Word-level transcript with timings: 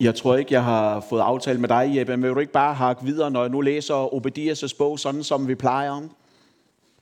Jeg 0.00 0.14
tror 0.14 0.36
ikke, 0.36 0.54
jeg 0.54 0.64
har 0.64 1.00
fået 1.00 1.20
aftalt 1.20 1.60
med 1.60 1.68
dig, 1.68 1.92
Jeppe, 1.96 2.16
men 2.16 2.22
vil 2.22 2.34
du 2.34 2.40
ikke 2.40 2.52
bare 2.52 2.74
hakke 2.74 3.04
videre, 3.04 3.30
når 3.30 3.40
jeg 3.40 3.50
nu 3.50 3.60
læser 3.60 4.14
Obedias' 4.14 4.76
bog, 4.78 4.98
sådan 4.98 5.22
som 5.22 5.48
vi 5.48 5.54
plejer? 5.54 6.00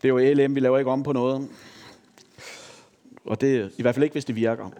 Det 0.02 0.08
er 0.08 0.08
jo 0.08 0.34
LM, 0.34 0.54
vi 0.54 0.60
laver 0.60 0.78
ikke 0.78 0.90
om 0.90 1.02
på 1.02 1.12
noget. 1.12 1.48
Og 3.24 3.40
det 3.40 3.72
i 3.78 3.82
hvert 3.82 3.95
fald 3.95 4.04
ikke, 4.04 4.14
hvis 4.14 4.24
det 4.24 4.36
virker. 4.36 4.70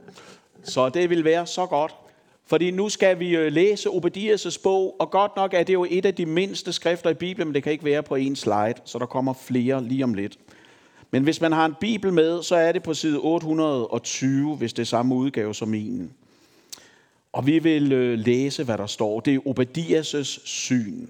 Så 0.63 0.89
det 0.89 1.11
vil 1.11 1.25
være 1.25 1.47
så 1.47 1.67
godt. 1.67 1.95
Fordi 2.47 2.71
nu 2.71 2.89
skal 2.89 3.19
vi 3.19 3.37
øh, 3.37 3.53
læse 3.53 3.89
Obedias' 3.89 4.63
bog, 4.63 4.97
og 4.99 5.11
godt 5.11 5.37
nok 5.37 5.55
er 5.55 5.63
det 5.63 5.73
jo 5.73 5.87
et 5.91 6.07
af 6.07 6.15
de 6.15 6.27
mindste 6.27 6.73
skrifter 6.73 7.11
i 7.11 7.15
Bibelen, 7.15 7.49
men 7.49 7.55
det 7.55 7.63
kan 7.63 7.73
ikke 7.73 7.85
være 7.85 8.03
på 8.03 8.15
en 8.15 8.37
slide, 8.37 8.75
så 8.85 8.99
der 8.99 9.07
kommer 9.07 9.33
flere 9.33 9.85
lige 9.85 10.05
om 10.05 10.15
lidt. 10.15 10.39
Men 11.11 11.23
hvis 11.23 11.41
man 11.41 11.53
har 11.53 11.67
en 11.67 11.75
bibel 11.81 12.13
med, 12.13 12.43
så 12.43 12.57
er 12.57 12.73
det 12.73 12.83
på 12.83 12.95
side 12.95 13.19
820, 13.19 14.57
hvis 14.57 14.73
det 14.73 14.83
er 14.83 14.87
samme 14.87 15.15
udgave 15.15 15.55
som 15.55 15.69
min. 15.69 16.11
Og 17.33 17.47
vi 17.47 17.59
vil 17.59 17.93
øh, 17.93 18.19
læse, 18.19 18.65
hvad 18.65 18.79
der 18.79 18.87
står. 18.87 19.21
Det 19.21 19.35
er 19.35 19.39
Obadias' 19.39 20.47
syn. 20.47 21.07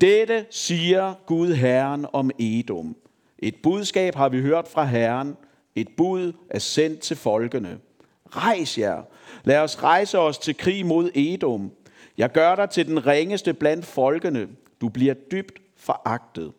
Dette 0.00 0.46
siger 0.50 1.14
Gud 1.26 1.54
Herren 1.54 2.06
om 2.12 2.30
Edom. 2.38 2.96
Et 3.38 3.54
budskab 3.62 4.14
har 4.14 4.28
vi 4.28 4.40
hørt 4.40 4.68
fra 4.68 4.84
Herren. 4.84 5.36
Et 5.74 5.88
bud 5.96 6.32
er 6.50 6.58
sendt 6.58 7.00
til 7.00 7.16
folkene. 7.16 7.78
Rejs 8.26 8.78
jer. 8.78 9.02
Lad 9.44 9.58
os 9.58 9.82
rejse 9.82 10.18
os 10.18 10.38
til 10.38 10.56
krig 10.56 10.86
mod 10.86 11.10
Edom. 11.14 11.72
Jeg 12.18 12.32
gør 12.32 12.54
dig 12.54 12.70
til 12.70 12.86
den 12.86 13.06
ringeste 13.06 13.54
blandt 13.54 13.86
folkene. 13.86 14.48
Du 14.80 14.88
bliver 14.88 15.14
dybt 15.14 15.58
foragtet. 15.76 16.52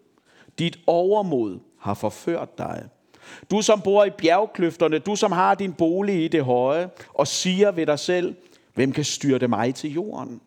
Dit 0.59 0.79
overmod 0.87 1.59
har 1.79 1.93
forført 1.93 2.57
dig. 2.57 2.89
Du 3.51 3.61
som 3.61 3.81
bor 3.81 4.05
i 4.05 4.09
bjergkløfterne, 4.09 4.99
du 4.99 5.15
som 5.15 5.31
har 5.31 5.55
din 5.55 5.73
bolig 5.73 6.23
i 6.23 6.27
det 6.27 6.43
høje, 6.43 6.89
og 7.13 7.27
siger 7.27 7.71
ved 7.71 7.85
dig 7.85 7.99
selv, 7.99 8.35
hvem 8.73 8.91
kan 8.91 9.03
styrte 9.03 9.47
mig 9.47 9.75
til 9.75 9.93
jorden? 9.93 10.41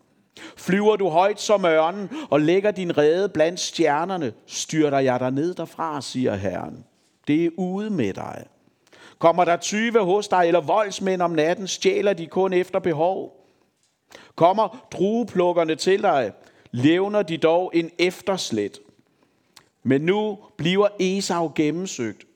Flyver 0.57 0.97
du 0.97 1.09
højt 1.09 1.41
som 1.41 1.65
ørnen 1.65 2.11
og 2.31 2.41
lægger 2.41 2.71
din 2.71 2.99
rede 2.99 3.29
blandt 3.29 3.61
stjernerne, 3.61 4.33
styrter 4.47 4.99
jeg 4.99 5.21
dig 5.21 5.31
ned 5.31 5.55
derfra, 5.55 6.01
siger 6.01 6.35
Herren. 6.35 6.85
Det 7.27 7.45
er 7.45 7.51
ude 7.57 7.91
med 7.91 8.15
dig. 8.15 8.45
Kommer 9.19 9.45
der 9.45 9.57
20 9.57 10.05
hos 10.05 10.29
dig, 10.29 10.45
eller 10.47 10.61
voldsmænd 10.61 11.23
om 11.23 11.31
natten, 11.31 11.67
stjæler 11.67 12.13
de 12.13 12.27
kun 12.27 12.53
efter 12.53 12.79
behov. 12.79 13.47
Kommer 14.35 14.87
drueplukkerne 14.93 15.75
til 15.75 16.03
dig, 16.03 16.33
levner 16.71 17.23
de 17.23 17.37
dog 17.37 17.71
en 17.75 17.91
efterslet. 17.99 18.79
Men 19.83 20.01
nu 20.01 20.39
bliver 20.57 20.89
Esau 21.01 21.53
gennemsøgt. 21.55 22.28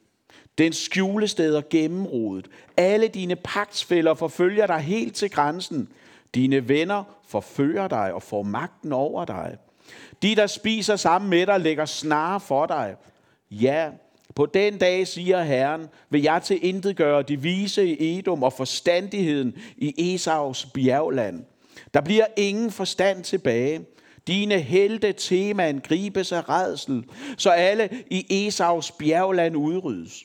Den 0.58 0.72
skjulesteder 0.72 1.62
gennemrodet. 1.70 2.48
Alle 2.77 3.08
dine 3.08 3.36
pagtsfælder 3.36 4.14
forfølger 4.14 4.67
dig 4.67 4.78
helt 4.78 5.14
til 5.14 5.31
grænsen. 5.31 5.89
Dine 6.34 6.69
venner 6.69 7.05
forfører 7.28 7.89
dig 7.89 8.14
og 8.14 8.22
får 8.22 8.42
magten 8.42 8.92
over 8.92 9.25
dig. 9.25 9.56
De, 10.23 10.36
der 10.36 10.47
spiser 10.47 10.97
sammen 10.97 11.30
med 11.30 11.47
dig, 11.47 11.61
lægger 11.61 11.84
snare 11.84 12.41
for 12.41 12.67
dig. 12.67 12.97
Ja, 13.50 13.91
på 14.34 14.47
den 14.47 14.78
dag, 14.78 15.06
siger 15.06 15.42
Herren, 15.42 15.86
vil 16.11 16.23
jeg 16.23 16.42
til 16.42 16.58
intet 16.67 16.97
gøre 16.97 17.23
de 17.23 17.41
vise 17.41 17.86
i 17.86 18.19
Edom 18.19 18.42
og 18.42 18.53
forstandigheden 18.53 19.55
i 19.77 20.14
Esaus 20.14 20.67
bjergland. 20.67 21.45
Der 21.95 22.00
bliver 22.00 22.27
ingen 22.36 22.70
forstand 22.70 23.25
tilbage. 23.25 23.80
Dine 24.27 24.58
helte 24.58 25.12
temaen 25.12 25.80
gribes 25.80 26.33
af 26.33 26.48
redsel, 26.48 27.05
så 27.36 27.50
alle 27.50 27.89
i 28.11 28.47
Esaus 28.47 28.91
bjergland 28.91 29.56
udryddes. 29.56 30.25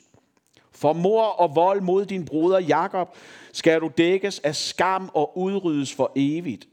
For 0.80 0.92
mor 0.92 1.22
og 1.22 1.56
vold 1.56 1.80
mod 1.80 2.06
din 2.06 2.24
broder 2.24 2.58
Jakob 2.58 3.16
skal 3.52 3.80
du 3.80 3.90
dækkes 3.98 4.38
af 4.38 4.56
skam 4.56 5.10
og 5.14 5.38
udryddes 5.38 5.94
for 5.94 6.12
evigt. 6.16 6.68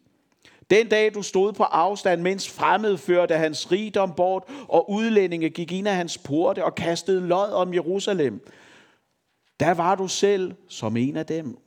Den 0.70 0.88
dag 0.88 1.14
du 1.14 1.22
stod 1.22 1.54
på 1.54 1.64
afstand, 1.64 2.22
mens 2.22 2.50
fremmed 2.50 2.98
førte 2.98 3.36
hans 3.36 3.72
rigdom 3.72 4.14
bort, 4.18 4.44
og 4.68 4.92
udlændinge 4.92 5.50
gik 5.50 5.72
ind 5.72 5.88
af 5.88 5.96
hans 5.96 6.18
porte 6.18 6.66
og 6.66 6.76
kastede 6.76 7.28
lod 7.28 7.52
om 7.52 7.74
Jerusalem, 7.74 8.48
der 9.60 9.74
var 9.74 9.96
du 9.96 10.08
selv 10.08 10.54
som 10.70 10.98
en 10.98 11.18
af 11.18 11.26
dem. 11.26 11.58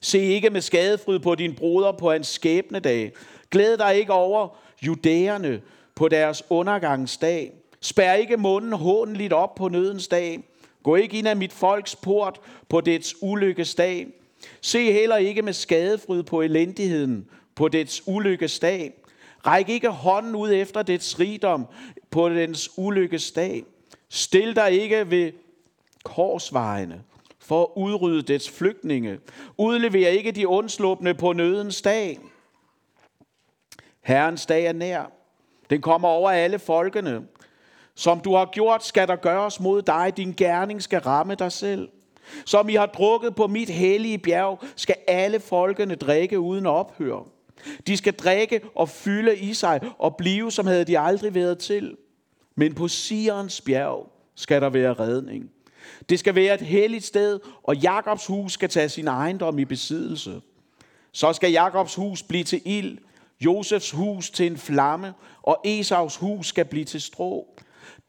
Se 0.00 0.18
ikke 0.18 0.50
med 0.50 0.60
skadefryd 0.60 1.18
på 1.18 1.34
din 1.34 1.54
broder 1.54 1.92
på 1.92 2.12
hans 2.12 2.26
skæbnedag. 2.26 3.12
Glæd 3.50 3.76
dig 3.76 3.96
ikke 3.96 4.12
over 4.12 4.58
judæerne 4.86 5.60
på 5.94 6.08
deres 6.08 6.42
undergangsdag. 6.50 7.52
Spær 7.80 8.12
ikke 8.12 8.36
munden 8.36 8.72
håndeligt 8.72 9.32
op 9.32 9.54
på 9.54 9.68
nødens 9.68 10.08
dag. 10.08 10.44
Gå 10.82 10.94
ikke 10.94 11.18
ind 11.18 11.28
af 11.28 11.36
mit 11.36 11.52
folks 11.52 11.96
port 11.96 12.40
på 12.68 12.80
dets 12.80 13.14
ulykkesdag. 13.20 14.06
Se 14.60 14.92
heller 14.92 15.16
ikke 15.16 15.42
med 15.42 15.52
skadefryd 15.52 16.22
på 16.22 16.42
elendigheden 16.42 17.28
på 17.54 17.68
dets 17.68 18.02
ulykkesdag. 18.06 18.92
Ræk 19.46 19.68
ikke 19.68 19.88
hånden 19.88 20.34
ud 20.34 20.52
efter 20.52 20.82
dets 20.82 21.20
rigdom 21.20 21.66
på 22.10 22.28
dens 22.28 22.70
ulykkesdag. 22.76 23.64
Stil 24.08 24.56
dig 24.56 24.72
ikke 24.72 25.10
ved 25.10 25.32
korsvejene 26.04 27.02
for 27.38 27.62
at 27.62 27.68
udrydde 27.76 28.22
dets 28.22 28.50
flygtninge. 28.50 29.18
Udlever 29.56 30.08
ikke 30.08 30.32
de 30.32 30.46
ondslåbne 30.46 31.14
på 31.14 31.32
nødens 31.32 31.82
dag. 31.82 32.18
Herrens 34.00 34.46
dag 34.46 34.64
er 34.64 34.72
nær. 34.72 35.12
Den 35.70 35.80
kommer 35.80 36.08
over 36.08 36.30
alle 36.30 36.58
folkene. 36.58 37.26
Som 37.98 38.20
du 38.20 38.34
har 38.34 38.44
gjort, 38.52 38.84
skal 38.84 39.08
der 39.08 39.16
gøres 39.16 39.60
mod 39.60 39.82
dig. 39.82 40.12
Din 40.16 40.34
gerning 40.36 40.82
skal 40.82 41.00
ramme 41.00 41.34
dig 41.34 41.52
selv. 41.52 41.88
Som 42.44 42.68
I 42.68 42.74
har 42.74 42.86
drukket 42.86 43.34
på 43.34 43.46
mit 43.46 43.68
hellige 43.68 44.18
bjerg, 44.18 44.62
skal 44.76 44.96
alle 45.08 45.40
folkene 45.40 45.94
drikke 45.94 46.40
uden 46.40 46.66
ophør. 46.66 47.26
De 47.86 47.96
skal 47.96 48.12
drikke 48.12 48.60
og 48.74 48.88
fylde 48.88 49.38
i 49.38 49.54
sig 49.54 49.80
og 49.98 50.16
blive, 50.16 50.52
som 50.52 50.66
havde 50.66 50.84
de 50.84 50.98
aldrig 50.98 51.34
været 51.34 51.58
til. 51.58 51.96
Men 52.54 52.74
på 52.74 52.88
Sions 52.88 53.60
bjerg 53.60 54.12
skal 54.34 54.62
der 54.62 54.68
være 54.68 54.92
redning. 54.92 55.50
Det 56.08 56.18
skal 56.18 56.34
være 56.34 56.54
et 56.54 56.60
helligt 56.60 57.04
sted, 57.04 57.40
og 57.62 57.76
Jakobs 57.76 58.26
hus 58.26 58.52
skal 58.52 58.68
tage 58.68 58.88
sin 58.88 59.08
ejendom 59.08 59.58
i 59.58 59.64
besiddelse. 59.64 60.40
Så 61.12 61.32
skal 61.32 61.50
Jakobs 61.50 61.94
hus 61.94 62.22
blive 62.22 62.44
til 62.44 62.62
ild, 62.64 62.98
Josefs 63.40 63.90
hus 63.90 64.30
til 64.30 64.46
en 64.46 64.56
flamme, 64.56 65.12
og 65.42 65.60
Esaus 65.64 66.16
hus 66.16 66.46
skal 66.46 66.64
blive 66.64 66.84
til 66.84 67.00
strå. 67.00 67.57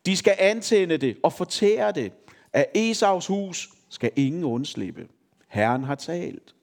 De 0.05 0.17
skal 0.17 0.35
antænde 0.39 0.97
det 0.97 1.17
og 1.23 1.33
fortære 1.33 1.91
det. 1.91 2.11
Af 2.53 2.67
Esaus 2.75 3.27
hus 3.27 3.69
skal 3.89 4.11
ingen 4.15 4.43
undslippe. 4.43 5.07
Herren 5.47 5.83
har 5.83 5.95
talt. 5.95 6.55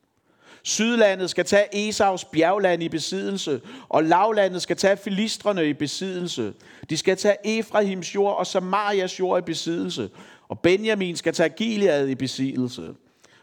Sydlandet 0.62 1.30
skal 1.30 1.44
tage 1.44 1.88
Esaus 1.88 2.24
bjergland 2.24 2.82
i 2.82 2.88
besiddelse, 2.88 3.60
og 3.88 4.04
lavlandet 4.04 4.62
skal 4.62 4.76
tage 4.76 4.96
filistrene 4.96 5.68
i 5.68 5.72
besiddelse. 5.72 6.52
De 6.90 6.96
skal 6.96 7.16
tage 7.16 7.36
Efraims 7.44 8.14
jord 8.14 8.38
og 8.38 8.46
Samarias 8.46 9.20
jord 9.20 9.38
i 9.38 9.42
besiddelse, 9.42 10.10
og 10.48 10.60
Benjamin 10.60 11.16
skal 11.16 11.34
tage 11.34 11.48
Gilead 11.48 12.08
i 12.08 12.14
besiddelse. 12.14 12.94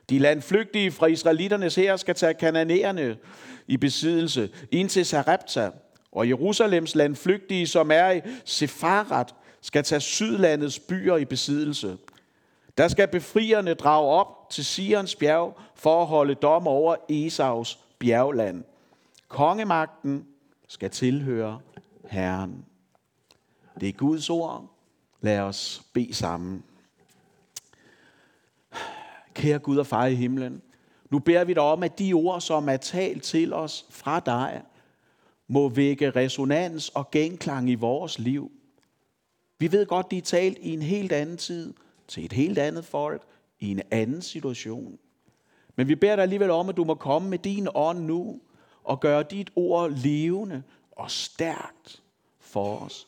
De 0.09 0.19
landflygtige 0.19 0.91
fra 0.91 1.07
israelitternes 1.07 1.75
her 1.75 1.95
skal 1.95 2.15
tage 2.15 2.33
kananæerne 2.33 3.17
i 3.67 3.77
besiddelse 3.77 4.49
ind 4.71 4.89
til 4.89 5.05
Sarepta, 5.05 5.69
og 6.11 6.29
Jerusalems 6.29 6.95
landflygtige, 6.95 7.67
som 7.67 7.91
er 7.91 8.11
i 8.11 8.21
Sefarat, 8.45 9.35
skal 9.63 9.83
tage 9.83 9.99
sydlandets 9.99 10.79
byer 10.79 11.17
i 11.17 11.25
besiddelse. 11.25 11.97
Der 12.77 12.87
skal 12.87 13.07
befrierne 13.07 13.73
drage 13.73 14.07
op 14.07 14.49
til 14.49 14.65
Sions 14.65 15.15
bjerg 15.15 15.57
for 15.75 16.01
at 16.01 16.07
holde 16.07 16.35
dom 16.35 16.67
over 16.67 16.95
Esaus 17.09 17.79
bjergland. 17.99 18.63
Kongemagten 19.27 20.27
skal 20.67 20.89
tilhøre 20.89 21.59
Herren. 22.09 22.65
Det 23.79 23.89
er 23.89 23.93
Guds 23.93 24.29
ord. 24.29 24.69
Lad 25.21 25.39
os 25.39 25.83
bede 25.93 26.13
sammen. 26.13 26.63
Kære 29.33 29.59
Gud 29.59 29.77
og 29.77 29.87
far 29.87 30.05
i 30.05 30.15
himlen, 30.15 30.61
nu 31.09 31.19
beder 31.19 31.43
vi 31.43 31.53
dig 31.53 31.63
om, 31.63 31.83
at 31.83 31.99
de 31.99 32.13
ord, 32.13 32.41
som 32.41 32.69
er 32.69 32.77
talt 32.77 33.23
til 33.23 33.53
os 33.53 33.85
fra 33.89 34.19
dig, 34.19 34.61
må 35.47 35.69
vække 35.69 36.09
resonans 36.09 36.89
og 36.89 37.11
genklang 37.11 37.69
i 37.69 37.75
vores 37.75 38.19
liv. 38.19 38.51
Vi 39.59 39.71
ved 39.71 39.85
godt, 39.85 40.11
de 40.11 40.17
er 40.17 40.21
talt 40.21 40.57
i 40.61 40.73
en 40.73 40.81
helt 40.81 41.11
anden 41.11 41.37
tid, 41.37 41.73
til 42.07 42.25
et 42.25 42.33
helt 42.33 42.57
andet 42.57 42.85
folk, 42.85 43.23
i 43.59 43.71
en 43.71 43.81
anden 43.91 44.21
situation. 44.21 44.97
Men 45.75 45.87
vi 45.87 45.95
beder 45.95 46.15
dig 46.15 46.23
alligevel 46.23 46.49
om, 46.49 46.69
at 46.69 46.77
du 46.77 46.83
må 46.83 46.95
komme 46.95 47.29
med 47.29 47.37
din 47.37 47.67
ånd 47.75 47.99
nu, 47.99 48.39
og 48.83 48.99
gøre 48.99 49.23
dit 49.23 49.51
ord 49.55 49.91
levende 49.91 50.63
og 50.91 51.11
stærkt 51.11 52.01
for 52.39 52.77
os. 52.77 53.07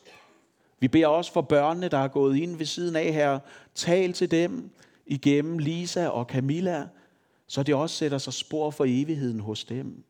Vi 0.80 0.88
beder 0.88 1.06
også 1.06 1.32
for 1.32 1.40
børnene, 1.40 1.88
der 1.88 1.98
er 1.98 2.08
gået 2.08 2.36
ind 2.36 2.56
ved 2.56 2.66
siden 2.66 2.96
af 2.96 3.12
her. 3.12 3.38
Tal 3.74 4.12
til 4.12 4.30
dem 4.30 4.70
igennem 5.06 5.58
Lisa 5.58 6.08
og 6.08 6.24
Camilla, 6.24 6.88
så 7.46 7.62
det 7.62 7.74
også 7.74 7.96
sætter 7.96 8.18
sig 8.18 8.32
spor 8.32 8.70
for 8.70 8.84
evigheden 8.88 9.40
hos 9.40 9.64
dem. 9.64 10.04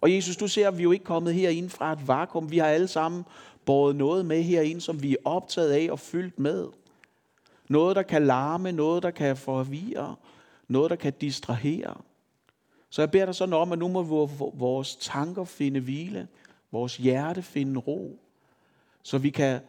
Og 0.00 0.14
Jesus, 0.14 0.36
du 0.36 0.48
ser, 0.48 0.68
at 0.68 0.78
vi 0.78 0.82
jo 0.82 0.92
ikke 0.92 1.04
kommet 1.04 1.34
herind 1.34 1.70
fra 1.70 1.92
et 1.92 2.08
vakuum. 2.08 2.50
Vi 2.50 2.58
har 2.58 2.66
alle 2.66 2.88
sammen 2.88 3.24
båret 3.64 3.96
noget 3.96 4.26
med 4.26 4.42
herind, 4.42 4.80
som 4.80 5.02
vi 5.02 5.12
er 5.12 5.16
optaget 5.24 5.72
af 5.72 5.88
og 5.90 5.98
fyldt 5.98 6.38
med. 6.38 6.68
Noget, 7.68 7.96
der 7.96 8.02
kan 8.02 8.26
larme, 8.26 8.72
noget, 8.72 9.02
der 9.02 9.10
kan 9.10 9.36
forvirre, 9.36 10.16
noget, 10.68 10.90
der 10.90 10.96
kan 10.96 11.12
distrahere. 11.20 11.96
Så 12.90 13.02
jeg 13.02 13.10
beder 13.10 13.24
dig 13.24 13.34
sådan 13.34 13.52
om, 13.52 13.72
at 13.72 13.78
nu 13.78 13.88
må 13.88 14.02
vores 14.54 14.96
tanker 14.96 15.44
finde 15.44 15.80
hvile, 15.80 16.28
vores 16.72 16.96
hjerte 16.96 17.42
finde 17.42 17.80
ro, 17.80 18.18
så 19.02 19.18
vi 19.18 19.30
kan 19.30 19.60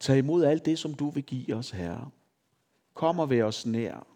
tage 0.00 0.18
imod 0.18 0.44
alt 0.44 0.66
det, 0.66 0.78
som 0.78 0.94
du 0.94 1.10
vil 1.10 1.22
give 1.22 1.56
os, 1.56 1.70
Herre. 1.70 2.10
Kom 2.94 3.18
og 3.18 3.30
vær 3.30 3.44
os 3.44 3.66
nær. 3.66 4.06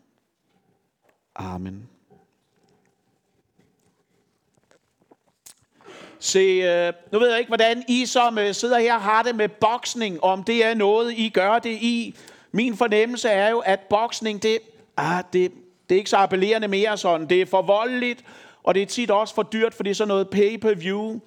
Amen. 1.34 1.88
Se, 6.22 6.38
øh, 6.38 6.92
nu 7.12 7.18
ved 7.18 7.28
jeg 7.28 7.38
ikke, 7.38 7.48
hvordan 7.48 7.84
I 7.88 8.06
som 8.06 8.38
øh, 8.38 8.54
sidder 8.54 8.78
her 8.78 8.98
har 8.98 9.22
det 9.22 9.36
med 9.36 9.48
boksning, 9.48 10.24
om 10.24 10.44
det 10.44 10.64
er 10.64 10.74
noget, 10.74 11.12
I 11.12 11.28
gør 11.28 11.58
det 11.58 11.70
i. 11.70 12.14
Min 12.52 12.76
fornemmelse 12.76 13.28
er 13.28 13.50
jo, 13.50 13.58
at 13.58 13.80
boksning, 13.80 14.42
det, 14.42 14.58
ah, 14.96 15.24
det, 15.32 15.52
det 15.88 15.94
er 15.94 15.98
ikke 15.98 16.10
så 16.10 16.16
appellerende 16.16 16.68
mere 16.68 16.98
sådan. 16.98 17.26
Det 17.26 17.40
er 17.40 17.46
for 17.46 17.62
voldeligt, 17.62 18.24
og 18.62 18.74
det 18.74 18.82
er 18.82 18.86
tit 18.86 19.10
også 19.10 19.34
for 19.34 19.42
dyrt, 19.42 19.74
for 19.74 19.82
det 19.82 19.90
er 19.90 19.94
sådan 19.94 20.08
noget 20.08 20.30
pay-per-view. 20.30 21.20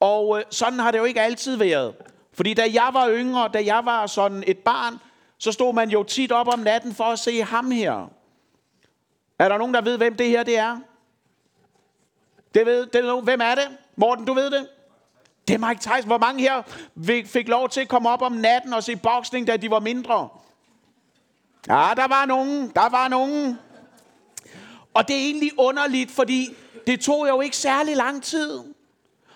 Og 0.00 0.38
øh, 0.38 0.44
sådan 0.50 0.78
har 0.78 0.90
det 0.90 0.98
jo 0.98 1.04
ikke 1.04 1.20
altid 1.20 1.56
været. 1.56 1.94
Fordi 2.32 2.54
da 2.54 2.62
jeg 2.72 2.90
var 2.92 3.10
yngre, 3.10 3.50
da 3.54 3.62
jeg 3.64 3.80
var 3.84 4.06
sådan 4.06 4.44
et 4.46 4.58
barn, 4.58 4.98
så 5.38 5.52
stod 5.52 5.74
man 5.74 5.90
jo 5.90 6.02
tit 6.02 6.32
op 6.32 6.48
om 6.48 6.58
natten 6.58 6.94
for 6.94 7.04
at 7.04 7.18
se 7.18 7.42
ham 7.42 7.70
her. 7.70 8.10
Er 9.38 9.48
der 9.48 9.58
nogen, 9.58 9.74
der 9.74 9.80
ved, 9.80 9.96
hvem 9.96 10.16
det 10.16 10.28
her 10.28 10.42
det 10.42 10.58
er? 10.58 10.78
Det 12.54 12.66
ved, 12.66 12.86
det 12.86 13.04
ved, 13.04 13.22
hvem 13.22 13.40
er 13.40 13.54
det? 13.54 13.68
Morten, 13.96 14.24
du 14.24 14.34
ved 14.34 14.50
det? 14.50 14.68
Det 15.48 15.54
er 15.54 15.68
Mike 15.68 15.80
Tyson. 15.80 16.06
Hvor 16.06 16.18
mange 16.18 16.42
her 16.42 16.62
fik 17.26 17.48
lov 17.48 17.68
til 17.68 17.80
at 17.80 17.88
komme 17.88 18.08
op 18.08 18.22
om 18.22 18.32
natten 18.32 18.72
og 18.72 18.82
se 18.82 18.96
boksning, 18.96 19.46
da 19.46 19.56
de 19.56 19.70
var 19.70 19.80
mindre? 19.80 20.28
Ja, 21.68 21.90
der 21.96 22.08
var 22.08 22.24
nogen. 22.24 22.72
Der 22.74 22.88
var 22.88 23.08
nogen. 23.08 23.58
Og 24.94 25.08
det 25.08 25.16
er 25.16 25.20
egentlig 25.20 25.50
underligt, 25.58 26.10
fordi 26.10 26.48
det 26.86 27.00
tog 27.00 27.28
jo 27.28 27.40
ikke 27.40 27.56
særlig 27.56 27.96
lang 27.96 28.22
tid. 28.22 28.60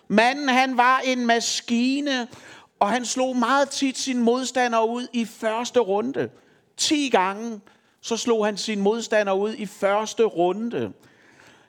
Manden, 0.08 0.48
han 0.48 0.76
var 0.76 0.98
en 1.04 1.26
maskine, 1.26 2.28
og 2.80 2.90
han 2.90 3.04
slog 3.04 3.36
meget 3.36 3.70
tit 3.70 3.98
sin 3.98 4.22
modstander 4.22 4.84
ud 4.84 5.06
i 5.12 5.24
første 5.24 5.80
runde. 5.80 6.30
10 6.76 7.08
gange, 7.08 7.60
så 8.00 8.16
slog 8.16 8.44
han 8.44 8.56
sin 8.56 8.80
modstander 8.80 9.32
ud 9.32 9.54
i 9.54 9.66
første 9.66 10.22
runde. 10.22 10.92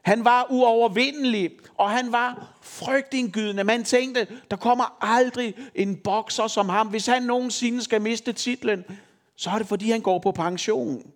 Han 0.07 0.25
var 0.25 0.47
uovervindelig, 0.49 1.51
og 1.77 1.89
han 1.91 2.11
var 2.11 2.57
frygtindgydende. 2.61 3.63
Man 3.63 3.83
tænkte, 3.83 4.27
der 4.51 4.57
kommer 4.57 4.97
aldrig 5.01 5.55
en 5.75 5.95
bokser 5.95 6.47
som 6.47 6.69
ham. 6.69 6.87
Hvis 6.87 7.05
han 7.05 7.23
nogensinde 7.23 7.83
skal 7.83 8.01
miste 8.01 8.33
titlen, 8.33 8.85
så 9.35 9.49
er 9.49 9.57
det 9.57 9.67
fordi, 9.67 9.91
han 9.91 10.01
går 10.01 10.19
på 10.19 10.31
pension. 10.31 11.11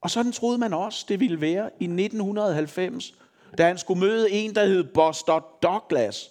Og 0.00 0.10
sådan 0.10 0.32
troede 0.32 0.58
man 0.58 0.74
også, 0.74 1.04
det 1.08 1.20
ville 1.20 1.40
være 1.40 1.70
i 1.80 1.84
1990, 1.84 3.14
da 3.58 3.66
han 3.66 3.78
skulle 3.78 4.00
møde 4.00 4.30
en, 4.30 4.54
der 4.54 4.66
hed 4.66 4.84
Buster 4.84 5.44
Douglas. 5.62 6.30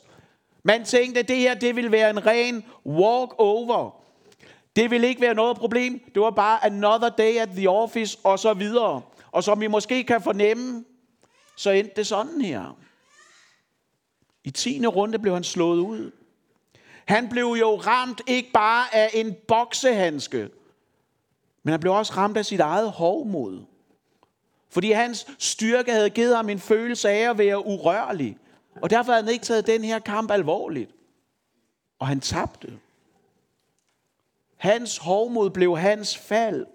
Man 0.63 0.85
tænkte, 0.85 1.19
at 1.19 1.27
det 1.27 1.37
her 1.37 1.53
det 1.53 1.75
ville 1.75 1.91
være 1.91 2.09
en 2.09 2.25
ren 2.25 2.63
walk-over. 2.85 4.01
Det 4.75 4.91
ville 4.91 5.07
ikke 5.07 5.21
være 5.21 5.33
noget 5.33 5.57
problem. 5.57 6.11
Det 6.13 6.21
var 6.21 6.31
bare 6.31 6.65
another 6.65 7.09
day 7.09 7.35
at 7.35 7.49
the 7.49 7.69
office 7.69 8.17
og 8.23 8.39
så 8.39 8.53
videre. 8.53 9.01
Og 9.31 9.43
som 9.43 9.61
I 9.61 9.67
måske 9.67 10.03
kan 10.03 10.21
fornemme, 10.21 10.85
så 11.55 11.69
endte 11.69 11.93
det 11.95 12.07
sådan 12.07 12.41
her. 12.41 12.77
I 14.43 14.51
10. 14.51 14.85
runde 14.87 15.19
blev 15.19 15.33
han 15.33 15.43
slået 15.43 15.79
ud. 15.79 16.11
Han 17.05 17.29
blev 17.29 17.45
jo 17.45 17.75
ramt 17.75 18.21
ikke 18.27 18.51
bare 18.51 18.95
af 18.95 19.09
en 19.13 19.35
boksehandske, 19.47 20.49
men 21.63 21.71
han 21.71 21.79
blev 21.79 21.93
også 21.93 22.13
ramt 22.13 22.37
af 22.37 22.45
sit 22.45 22.59
eget 22.59 22.91
hovmod. 22.91 23.65
Fordi 24.69 24.91
hans 24.91 25.27
styrke 25.39 25.91
havde 25.91 26.09
givet 26.09 26.35
ham 26.35 26.49
en 26.49 26.59
følelse 26.59 27.09
af 27.09 27.29
at 27.29 27.37
være 27.37 27.65
urørlig. 27.65 28.37
Og 28.81 28.89
derfor 28.89 29.11
havde 29.11 29.23
han 29.23 29.33
ikke 29.33 29.45
taget 29.45 29.67
den 29.67 29.83
her 29.83 29.99
kamp 29.99 30.31
alvorligt. 30.31 30.91
Og 31.99 32.07
han 32.07 32.19
tabte. 32.19 32.79
Hans 34.57 34.97
hovmod 34.97 35.49
blev 35.49 35.77
hans 35.77 36.17
fald. 36.17 36.65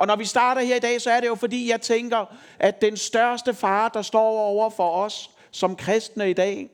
Og 0.00 0.06
når 0.06 0.16
vi 0.16 0.24
starter 0.24 0.62
her 0.62 0.76
i 0.76 0.78
dag, 0.78 1.00
så 1.00 1.10
er 1.10 1.20
det 1.20 1.26
jo 1.26 1.34
fordi, 1.34 1.70
jeg 1.70 1.80
tænker, 1.80 2.24
at 2.58 2.80
den 2.80 2.96
største 2.96 3.54
fare, 3.54 3.90
der 3.94 4.02
står 4.02 4.40
over 4.40 4.70
for 4.70 4.90
os 4.90 5.30
som 5.50 5.76
kristne 5.76 6.30
i 6.30 6.32
dag, 6.32 6.70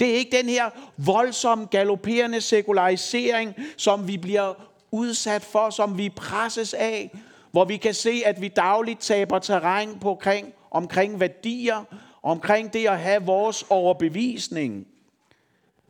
det 0.00 0.10
er 0.10 0.14
ikke 0.14 0.36
den 0.36 0.48
her 0.48 0.70
voldsomme, 0.96 1.66
galopperende 1.66 2.40
sekularisering, 2.40 3.54
som 3.76 4.08
vi 4.08 4.16
bliver 4.16 4.54
udsat 4.90 5.42
for, 5.42 5.70
som 5.70 5.98
vi 5.98 6.08
presses 6.08 6.74
af, 6.74 7.10
hvor 7.50 7.64
vi 7.64 7.76
kan 7.76 7.94
se, 7.94 8.22
at 8.24 8.40
vi 8.40 8.48
dagligt 8.48 9.00
taber 9.00 9.38
terræn 9.38 9.98
på 10.00 10.10
omkring, 10.10 10.52
omkring 10.70 11.20
værdier, 11.20 11.84
omkring 12.22 12.72
det 12.72 12.88
at 12.88 12.98
have 12.98 13.22
vores 13.22 13.64
overbevisning. 13.68 14.86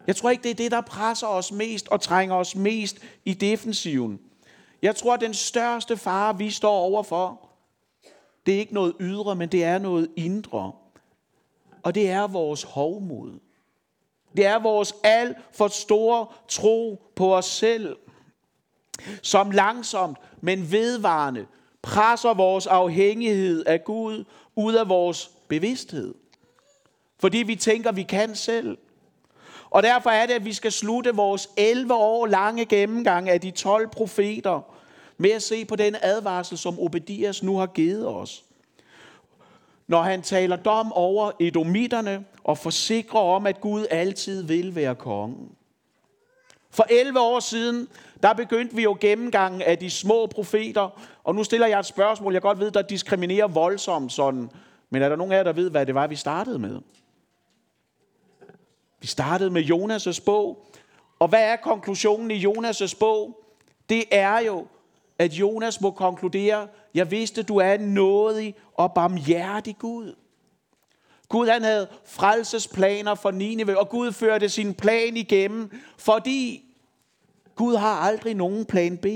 Jeg 0.06 0.16
tror 0.16 0.30
ikke, 0.30 0.42
det 0.42 0.50
er 0.50 0.54
det, 0.54 0.70
der 0.70 0.80
presser 0.80 1.26
os 1.26 1.52
mest 1.52 1.88
og 1.88 2.00
trænger 2.00 2.34
os 2.34 2.56
mest 2.56 2.98
i 3.24 3.34
defensiven. 3.34 4.20
Jeg 4.82 4.96
tror, 4.96 5.14
at 5.14 5.20
den 5.20 5.34
største 5.34 5.96
fare, 5.96 6.38
vi 6.38 6.50
står 6.50 6.78
overfor, 6.78 7.48
det 8.46 8.54
er 8.54 8.58
ikke 8.58 8.74
noget 8.74 8.94
ydre, 9.00 9.36
men 9.36 9.48
det 9.48 9.64
er 9.64 9.78
noget 9.78 10.10
indre. 10.16 10.72
Og 11.82 11.94
det 11.94 12.10
er 12.10 12.26
vores 12.26 12.62
hovmod. 12.62 13.38
Det 14.36 14.46
er 14.46 14.58
vores 14.58 14.94
alt 15.02 15.36
for 15.52 15.68
store 15.68 16.26
tro 16.48 17.02
på 17.14 17.36
os 17.36 17.46
selv, 17.46 17.96
som 19.22 19.50
langsomt, 19.50 20.18
men 20.40 20.72
vedvarende 20.72 21.46
presser 21.82 22.34
vores 22.34 22.66
afhængighed 22.66 23.64
af 23.66 23.84
Gud 23.84 24.24
ud 24.56 24.74
af 24.74 24.88
vores 24.88 25.30
bevidsthed. 25.48 26.14
Fordi 27.18 27.38
vi 27.38 27.56
tænker, 27.56 27.92
vi 27.92 28.02
kan 28.02 28.34
selv. 28.34 28.78
Og 29.70 29.82
derfor 29.82 30.10
er 30.10 30.26
det, 30.26 30.34
at 30.34 30.44
vi 30.44 30.52
skal 30.52 30.72
slutte 30.72 31.14
vores 31.14 31.48
11 31.56 31.94
år 31.94 32.26
lange 32.26 32.64
gennemgang 32.64 33.28
af 33.28 33.40
de 33.40 33.50
12 33.50 33.88
profeter 33.88 34.60
med 35.18 35.30
at 35.30 35.42
se 35.42 35.64
på 35.64 35.76
den 35.76 35.96
advarsel, 36.02 36.58
som 36.58 36.78
Obedias 36.78 37.42
nu 37.42 37.56
har 37.56 37.66
givet 37.66 38.08
os. 38.08 38.44
Når 39.86 40.02
han 40.02 40.22
taler 40.22 40.56
dom 40.56 40.92
over 40.92 41.30
edomitterne 41.40 42.24
og 42.44 42.58
forsikrer 42.58 43.20
om, 43.20 43.46
at 43.46 43.60
Gud 43.60 43.86
altid 43.90 44.42
vil 44.42 44.74
være 44.74 44.94
kongen. 44.94 45.48
For 46.70 46.86
11 46.90 47.20
år 47.20 47.40
siden, 47.40 47.88
der 48.22 48.32
begyndte 48.32 48.76
vi 48.76 48.82
jo 48.82 48.96
gennemgangen 49.00 49.62
af 49.62 49.78
de 49.78 49.90
små 49.90 50.26
profeter, 50.26 51.00
og 51.24 51.34
nu 51.34 51.44
stiller 51.44 51.66
jeg 51.66 51.80
et 51.80 51.86
spørgsmål, 51.86 52.32
jeg 52.32 52.42
godt 52.42 52.60
ved, 52.60 52.70
der 52.70 52.82
diskriminerer 52.82 53.48
voldsomt 53.48 54.12
sådan, 54.12 54.50
men 54.90 55.02
er 55.02 55.08
der 55.08 55.16
nogen 55.16 55.32
af 55.32 55.36
jer, 55.36 55.42
der 55.42 55.52
ved, 55.52 55.70
hvad 55.70 55.86
det 55.86 55.94
var, 55.94 56.06
vi 56.06 56.16
startede 56.16 56.58
med? 56.58 56.80
Vi 59.00 59.06
startede 59.06 59.50
med 59.50 59.62
Jonas' 59.62 60.24
bog. 60.24 60.66
Og 61.18 61.28
hvad 61.28 61.42
er 61.42 61.56
konklusionen 61.56 62.30
i 62.30 62.44
Jonas' 62.46 62.98
bog? 62.98 63.44
Det 63.88 64.04
er 64.10 64.38
jo, 64.38 64.66
at 65.18 65.32
Jonas 65.32 65.80
må 65.80 65.90
konkludere, 65.90 66.68
jeg 66.94 67.10
vidste, 67.10 67.42
du 67.42 67.56
er 67.56 67.72
en 67.72 67.94
nådig 67.94 68.54
og 68.74 68.92
barmhjertig 68.94 69.76
Gud. 69.78 70.14
Gud 71.28 71.48
han 71.48 71.62
havde 71.62 71.88
frelsesplaner 72.04 73.14
for 73.14 73.30
Nineve, 73.30 73.78
og 73.78 73.88
Gud 73.88 74.12
førte 74.12 74.48
sin 74.48 74.74
plan 74.74 75.16
igennem, 75.16 75.70
fordi 75.98 76.64
Gud 77.54 77.76
har 77.76 77.94
aldrig 77.94 78.34
nogen 78.34 78.64
plan 78.64 78.98
B. 78.98 79.06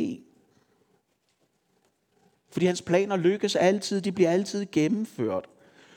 Fordi 2.50 2.66
hans 2.66 2.82
planer 2.82 3.16
lykkes 3.16 3.56
altid, 3.56 4.00
de 4.00 4.12
bliver 4.12 4.30
altid 4.30 4.66
gennemført. 4.72 5.48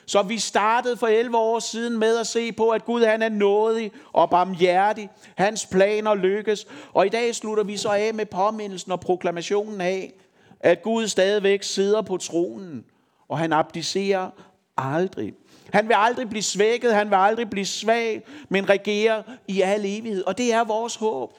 Så 0.08 0.22
vi 0.22 0.38
startede 0.38 0.96
for 0.96 1.06
11 1.06 1.36
år 1.36 1.58
siden 1.58 1.98
med 1.98 2.16
at 2.18 2.26
se 2.26 2.52
på, 2.52 2.70
at 2.70 2.84
Gud 2.84 3.04
han 3.04 3.22
er 3.22 3.28
nådig 3.28 3.92
og 4.12 4.30
barmhjertig. 4.30 5.10
Hans 5.36 5.66
planer 5.66 6.14
lykkes. 6.14 6.66
Og 6.94 7.06
i 7.06 7.08
dag 7.08 7.34
slutter 7.34 7.64
vi 7.64 7.76
så 7.76 7.88
af 7.88 8.14
med 8.14 8.26
påmindelsen 8.26 8.92
og 8.92 9.00
proklamationen 9.00 9.80
af, 9.80 10.12
at 10.60 10.82
Gud 10.82 11.08
stadigvæk 11.08 11.62
sidder 11.62 12.02
på 12.02 12.16
tronen, 12.16 12.84
og 13.28 13.38
han 13.38 13.52
abdicerer 13.52 14.30
aldrig. 14.76 15.34
Han 15.72 15.88
vil 15.88 15.94
aldrig 15.98 16.28
blive 16.28 16.42
svækket, 16.42 16.94
han 16.94 17.10
vil 17.10 17.16
aldrig 17.16 17.50
blive 17.50 17.66
svag, 17.66 18.22
men 18.48 18.68
regerer 18.68 19.22
i 19.48 19.60
al 19.60 19.80
evighed. 19.84 20.24
Og 20.24 20.38
det 20.38 20.52
er 20.52 20.64
vores 20.64 20.96
håb. 20.96 21.32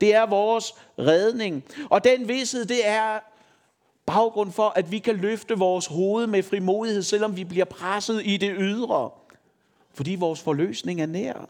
Det 0.00 0.14
er 0.14 0.26
vores 0.26 0.74
redning. 0.98 1.64
Og 1.90 2.04
den 2.04 2.28
vidshed, 2.28 2.64
det 2.64 2.88
er 2.88 3.18
baggrund 4.06 4.52
for, 4.52 4.72
at 4.76 4.92
vi 4.92 4.98
kan 4.98 5.16
løfte 5.16 5.58
vores 5.58 5.86
hoved 5.86 6.26
med 6.26 6.42
frimodighed, 6.42 7.02
selvom 7.02 7.36
vi 7.36 7.44
bliver 7.44 7.64
presset 7.64 8.22
i 8.24 8.36
det 8.36 8.54
ydre. 8.58 9.10
Fordi 9.94 10.14
vores 10.14 10.40
forløsning 10.40 11.00
er 11.00 11.06
nær. 11.06 11.48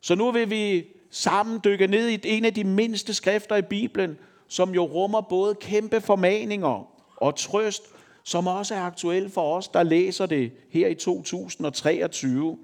Så 0.00 0.14
nu 0.14 0.30
vil 0.30 0.50
vi 0.50 0.86
sammen 1.10 1.60
dykke 1.64 1.86
ned 1.86 2.08
i 2.08 2.20
en 2.24 2.44
af 2.44 2.54
de 2.54 2.64
mindste 2.64 3.14
skrifter 3.14 3.56
i 3.56 3.62
Bibelen, 3.62 4.18
som 4.48 4.74
jo 4.74 4.84
rummer 4.84 5.20
både 5.20 5.54
kæmpe 5.54 6.00
formaninger 6.00 6.88
og 7.16 7.36
trøst, 7.36 7.82
som 8.24 8.46
også 8.46 8.74
er 8.74 8.80
aktuel 8.80 9.30
for 9.30 9.56
os, 9.56 9.68
der 9.68 9.82
læser 9.82 10.26
det 10.26 10.52
her 10.70 10.88
i 10.88 10.94
2023. 10.94 12.58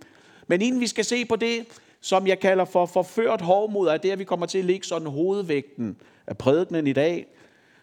Men 0.46 0.62
inden 0.62 0.80
vi 0.80 0.86
skal 0.86 1.04
se 1.04 1.24
på 1.24 1.36
det, 1.36 1.66
som 2.00 2.26
jeg 2.26 2.38
kalder 2.40 2.64
for 2.64 2.86
forført 2.86 3.40
hovmod, 3.40 3.88
er 3.88 3.96
det, 3.96 4.10
at 4.10 4.18
vi 4.18 4.24
kommer 4.24 4.46
til 4.46 4.58
at 4.58 4.64
lægge 4.64 4.86
sådan 4.86 5.08
hovedvægten 5.08 5.96
af 6.26 6.38
prædikenen 6.38 6.86
i 6.86 6.92
dag, 6.92 7.26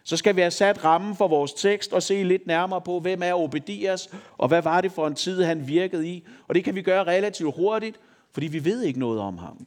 så 0.04 0.16
skal 0.16 0.36
vi 0.36 0.40
have 0.40 0.50
sat 0.50 0.84
rammen 0.84 1.16
for 1.16 1.28
vores 1.28 1.52
tekst 1.52 1.92
og 1.92 2.02
se 2.02 2.22
lidt 2.22 2.46
nærmere 2.46 2.80
på, 2.80 3.00
hvem 3.00 3.22
er 3.22 3.34
Obedias, 3.34 4.10
og 4.38 4.48
hvad 4.48 4.62
var 4.62 4.80
det 4.80 4.92
for 4.92 5.06
en 5.06 5.14
tid, 5.14 5.42
han 5.42 5.68
virkede 5.68 6.08
i. 6.08 6.24
Og 6.48 6.54
det 6.54 6.64
kan 6.64 6.74
vi 6.74 6.82
gøre 6.82 7.04
relativt 7.04 7.54
hurtigt, 7.56 8.00
fordi 8.32 8.46
vi 8.46 8.64
ved 8.64 8.82
ikke 8.82 8.98
noget 8.98 9.20
om 9.20 9.38
ham. 9.38 9.66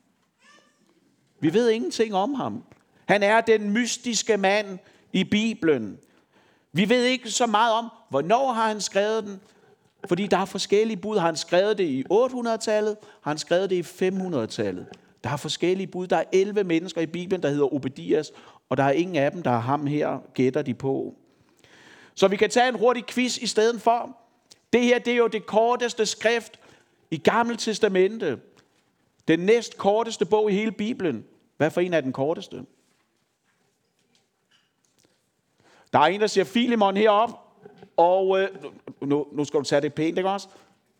Vi 1.40 1.54
ved 1.54 1.70
ingenting 1.70 2.16
om 2.16 2.34
ham. 2.34 2.64
Han 3.08 3.24
er 3.24 3.42
den 3.42 3.72
mystiske 3.72 4.38
mand 4.38 4.80
i 5.14 5.24
Bibelen. 5.24 5.98
Vi 6.74 6.90
ved 6.90 7.04
ikke 7.04 7.32
så 7.32 7.46
meget 7.46 7.74
om, 7.74 7.90
hvornår 8.10 8.54
har 8.54 8.68
han 8.68 8.82
skrevet 8.82 9.24
den, 9.24 9.40
fordi 10.08 10.28
der 10.28 10.38
er 10.38 10.46
forskellige 10.46 10.98
bud. 10.98 11.18
Har 11.18 11.26
han 11.26 11.36
skrevet 11.36 11.78
det 11.78 11.84
i 11.84 12.04
800-tallet? 12.12 12.98
Har 13.22 13.32
han 13.32 13.38
skrevet 13.38 13.70
det 13.70 13.76
i 13.76 14.10
500-tallet? 14.10 14.86
Der 15.24 15.30
er 15.30 15.38
forskellige 15.38 15.88
bud. 15.88 16.08
Der 16.08 16.18
er 16.18 16.24
11 16.34 16.64
mennesker 16.64 17.02
i 17.02 17.06
Bibelen, 17.06 17.44
der 17.44 17.50
hedder 17.50 17.74
Obedias, 17.74 18.32
og 18.70 18.78
der 18.78 18.84
er 18.84 18.92
ingen 18.92 19.16
af 19.16 19.32
dem, 19.32 19.44
der 19.44 19.52
har 19.52 19.60
ham 19.60 19.88
her, 19.88 20.20
gætter 20.34 20.62
de 20.62 20.74
på. 20.74 21.16
Så 22.16 22.28
vi 22.28 22.36
kan 22.36 22.50
tage 22.50 22.70
en 22.70 22.76
hurtig 22.76 23.06
quiz 23.06 23.38
i 23.38 23.48
stedet 23.48 23.82
for. 23.82 24.18
Det 24.74 24.82
her, 24.82 25.00
det 25.00 25.14
er 25.14 25.18
jo 25.18 25.28
det 25.28 25.46
korteste 25.46 26.06
skrift 26.06 26.60
i 27.12 27.18
Gamle 27.18 27.56
Testamente. 27.56 28.40
Den 29.28 29.40
næst 29.40 29.78
korteste 29.78 30.26
bog 30.26 30.52
i 30.52 30.54
hele 30.54 30.72
Bibelen. 30.72 31.26
Hvad 31.58 31.72
for 31.72 31.82
en 31.82 31.94
er 31.94 32.02
den 32.02 32.14
korteste? 32.14 32.66
Der 35.94 36.00
er 36.00 36.06
en, 36.06 36.22
der 36.22 36.28
siger 36.28 36.46
Filemon 36.46 36.98
herop, 36.98 37.30
og 37.98 38.40
øh, 38.40 38.50
nu, 39.02 39.28
nu 39.32 39.46
skal 39.46 39.60
du 39.60 39.66
tage 39.66 39.82
det 39.82 39.94
pænt, 39.94 40.18
ikke 40.18 40.30
også? 40.30 40.48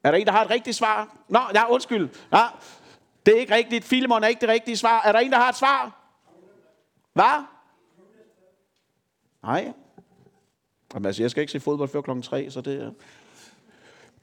Er 0.04 0.12
der 0.12 0.18
en, 0.18 0.26
der 0.26 0.32
har 0.32 0.44
et 0.44 0.50
rigtigt 0.50 0.76
svar? 0.76 1.18
Nå, 1.28 1.40
ja, 1.54 1.70
undskyld. 1.70 2.10
Ja, 2.34 2.44
det 3.26 3.36
er 3.36 3.40
ikke 3.40 3.56
rigtigt. 3.56 3.86
Filemon 3.86 4.24
er 4.24 4.28
ikke 4.28 4.42
det 4.42 4.50
rigtige 4.50 4.78
svar. 4.78 5.02
Er 5.02 5.12
der 5.12 5.20
en, 5.20 5.32
der 5.32 5.38
har 5.38 5.50
et 5.50 5.56
svar? 5.56 5.92
Hvad? 7.14 7.44
Nej. 9.48 9.74
Jamen, 10.94 11.06
altså, 11.06 11.24
jeg 11.24 11.32
skal 11.32 11.42
ikke 11.42 11.52
se 11.52 11.60
fodbold 11.60 11.90
før 11.90 12.02
klokken 12.02 12.24
3, 12.24 12.52
så 12.52 12.62
det 12.62 12.82
er... 12.82 12.92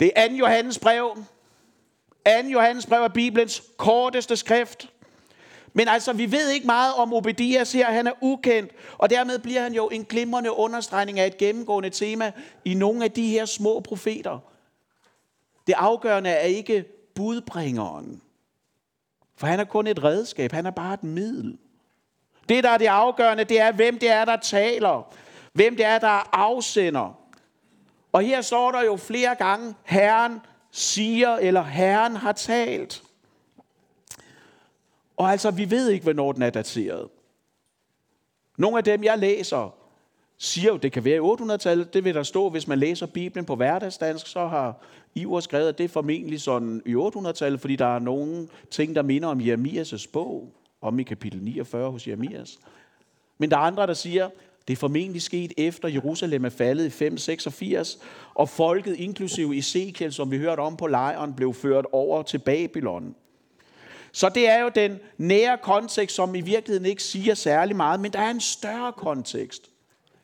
Det 0.01 0.13
er 0.17 0.29
2. 0.29 0.35
Johannes 0.35 0.79
brev. 0.79 1.17
2. 2.43 2.49
Johannes 2.49 2.87
brev 2.87 3.03
er 3.03 3.09
Bibelens 3.09 3.63
korteste 3.77 4.37
skrift. 4.37 4.91
Men 5.73 5.89
altså, 5.89 6.13
vi 6.13 6.33
ved 6.33 6.51
ikke 6.51 6.67
meget 6.67 6.95
om 6.95 7.13
Obedias 7.13 7.73
her. 7.73 7.91
Han 7.91 8.07
er 8.07 8.13
ukendt, 8.21 8.73
og 8.99 9.11
dermed 9.11 9.39
bliver 9.39 9.63
han 9.63 9.75
jo 9.75 9.89
en 9.89 10.05
glimrende 10.05 10.53
understregning 10.53 11.21
af 11.21 11.27
et 11.27 11.37
gennemgående 11.37 11.91
tema 11.91 12.33
i 12.65 12.75
nogle 12.75 13.05
af 13.05 13.11
de 13.11 13.29
her 13.29 13.45
små 13.45 13.81
profeter. 13.81 14.39
Det 15.67 15.73
afgørende 15.73 16.31
er 16.31 16.47
ikke 16.47 16.85
budbringeren. 17.15 18.23
For 19.37 19.47
han 19.47 19.61
er 19.61 19.65
kun 19.65 19.87
et 19.87 20.05
redskab. 20.05 20.53
Han 20.53 20.67
er 20.67 20.71
bare 20.71 20.95
et 20.95 21.05
middel. 21.05 21.59
Det, 22.49 22.65
der 22.65 22.71
er 22.71 22.79
det 22.79 22.87
afgørende, 22.87 23.45
det 23.45 23.61
er, 23.61 23.73
hvem 23.73 23.99
det 23.99 24.11
er, 24.11 24.25
der 24.25 24.37
taler. 24.37 25.15
Hvem 25.53 25.77
det 25.77 25.85
er, 25.85 25.99
der 25.99 26.29
afsender. 26.33 27.19
Og 28.13 28.23
her 28.23 28.41
står 28.41 28.73
der 28.73 28.83
jo 28.83 28.97
flere 28.97 29.35
gange, 29.35 29.75
Herren 29.85 30.41
siger, 30.71 31.37
eller 31.37 31.63
Herren 31.63 32.17
har 32.17 32.33
talt. 32.33 33.03
Og 35.17 35.31
altså, 35.31 35.51
vi 35.51 35.71
ved 35.71 35.91
ikke, 35.91 36.03
hvornår 36.03 36.33
den 36.33 36.43
er 36.43 36.51
dateret. 36.51 37.09
Nogle 38.59 38.79
af 38.79 38.85
dem, 38.85 39.05
jeg 39.05 39.19
læser, 39.19 39.75
siger 40.39 40.73
jo, 40.73 40.77
det 40.77 40.93
kan 40.93 41.05
være 41.05 41.17
i 41.17 41.21
800-tallet. 41.21 41.95
Det 41.95 42.05
vil 42.05 42.15
der 42.15 42.23
stå, 42.23 42.49
hvis 42.49 42.69
man 42.69 42.79
læser 42.79 43.07
Bibelen 43.07 43.45
på 43.45 43.57
hverdagsdansk, 43.57 44.27
så 44.27 44.47
har 44.47 44.75
Iver 45.15 45.41
skrevet, 45.41 45.69
at 45.69 45.79
det 45.79 45.85
er 45.85 45.89
formentlig 45.89 46.41
sådan 46.41 46.83
i 46.87 46.95
800-tallet, 46.95 47.61
fordi 47.61 47.77
der 47.77 47.95
er 47.95 47.99
nogle 47.99 48.49
ting, 48.71 48.95
der 48.95 49.03
minder 49.03 49.29
om 49.29 49.41
Jeremias' 49.41 50.11
bog, 50.13 50.53
om 50.85 50.99
i 50.99 51.03
kapitel 51.03 51.43
49 51.43 51.91
hos 51.91 52.09
Jeremias. 52.09 52.59
Men 53.39 53.51
der 53.51 53.57
er 53.57 53.61
andre, 53.61 53.87
der 53.87 53.95
siger, 53.95 54.29
det 54.69 54.73
er 54.73 54.77
formentlig 54.77 55.23
sket 55.23 55.53
efter 55.57 55.89
Jerusalem 55.89 56.45
er 56.45 56.49
faldet 56.49 56.87
i 56.87 56.91
586, 56.91 57.99
og 58.35 58.49
folket, 58.49 58.97
inklusive 58.97 59.57
Ezekiel, 59.57 60.13
som 60.13 60.31
vi 60.31 60.39
hørte 60.39 60.61
om 60.61 60.77
på 60.77 60.87
lejren, 60.87 61.35
blev 61.35 61.55
ført 61.55 61.87
over 61.93 62.23
til 62.23 62.39
Babylon. 62.39 63.15
Så 64.13 64.29
det 64.29 64.49
er 64.49 64.63
jo 64.63 64.71
den 64.75 64.99
nære 65.19 65.59
kontekst, 65.63 66.17
som 66.17 66.35
i 66.35 66.41
virkeligheden 66.41 66.87
ikke 66.87 67.03
siger 67.03 67.35
særlig 67.35 67.77
meget, 67.77 68.01
men 68.01 68.13
der 68.13 68.19
er 68.19 68.31
en 68.31 68.41
større 68.41 68.93
kontekst. 68.93 69.71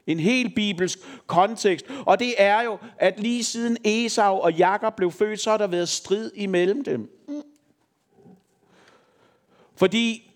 En 0.06 0.20
helt 0.20 0.54
bibelsk 0.54 0.98
kontekst. 1.26 1.86
Og 2.06 2.18
det 2.18 2.34
er 2.38 2.62
jo, 2.62 2.78
at 2.98 3.20
lige 3.20 3.44
siden 3.44 3.76
Esau 3.84 4.38
og 4.38 4.52
Jakob 4.52 4.96
blev 4.96 5.10
født, 5.10 5.40
så 5.40 5.50
har 5.50 5.56
der 5.56 5.66
været 5.66 5.88
strid 5.88 6.30
imellem 6.34 6.84
dem. 6.84 7.10
Fordi 9.76 10.29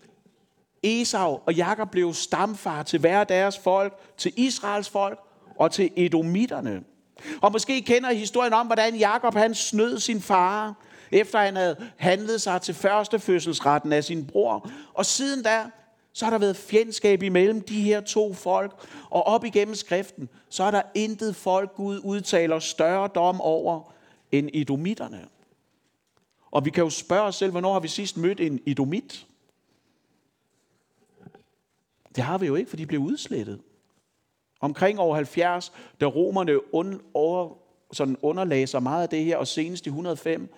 Esau 0.85 1.39
og 1.45 1.53
Jakob 1.53 1.91
blev 1.91 2.13
stamfar 2.13 2.83
til 2.83 2.99
hver 2.99 3.23
deres 3.23 3.57
folk, 3.57 3.99
til 4.17 4.33
Israels 4.37 4.89
folk 4.89 5.19
og 5.55 5.71
til 5.71 5.91
edomitterne. 5.95 6.83
Og 7.41 7.51
måske 7.51 7.81
kender 7.81 8.09
I 8.09 8.15
historien 8.15 8.53
om, 8.53 8.65
hvordan 8.65 8.95
Jakob 8.95 9.33
han 9.33 9.55
snød 9.55 9.99
sin 9.99 10.21
far, 10.21 10.75
efter 11.11 11.39
han 11.39 11.55
havde 11.55 11.75
handlet 11.97 12.41
sig 12.41 12.61
til 12.61 12.73
førstefødselsretten 12.73 13.93
af 13.93 14.03
sin 14.03 14.25
bror. 14.25 14.69
Og 14.93 15.05
siden 15.05 15.43
da, 15.43 15.65
så 16.13 16.25
har 16.25 16.29
der 16.29 16.37
været 16.37 16.57
fjendskab 16.57 17.23
imellem 17.23 17.61
de 17.61 17.81
her 17.81 18.01
to 18.01 18.33
folk. 18.33 18.87
Og 19.09 19.23
op 19.23 19.45
igennem 19.45 19.75
skriften, 19.75 20.29
så 20.49 20.63
er 20.63 20.71
der 20.71 20.81
intet 20.95 21.35
folk, 21.35 21.75
Gud 21.75 22.01
udtaler 22.03 22.59
større 22.59 23.07
dom 23.07 23.41
over 23.41 23.91
end 24.31 24.49
idomitterne. 24.53 25.25
Og 26.51 26.65
vi 26.65 26.69
kan 26.69 26.83
jo 26.83 26.89
spørge 26.89 27.23
os 27.23 27.35
selv, 27.35 27.51
hvornår 27.51 27.73
har 27.73 27.79
vi 27.79 27.87
sidst 27.87 28.17
mødt 28.17 28.39
en 28.39 28.59
idomit? 28.65 29.25
Det 32.15 32.23
har 32.23 32.37
vi 32.37 32.45
jo 32.45 32.55
ikke, 32.55 32.69
for 32.69 32.77
de 32.77 32.85
blev 32.85 33.01
udslettet. 33.01 33.59
Omkring 34.61 34.99
år 34.99 35.15
70, 35.15 35.71
da 36.01 36.05
romerne 36.05 36.73
un, 36.73 37.01
over, 37.13 37.53
sådan 37.91 38.17
underlagde 38.21 38.67
sig 38.67 38.83
meget 38.83 39.03
af 39.03 39.09
det 39.09 39.25
her, 39.25 39.37
og 39.37 39.47
senest 39.47 39.85
i 39.85 39.89
105, 39.89 40.53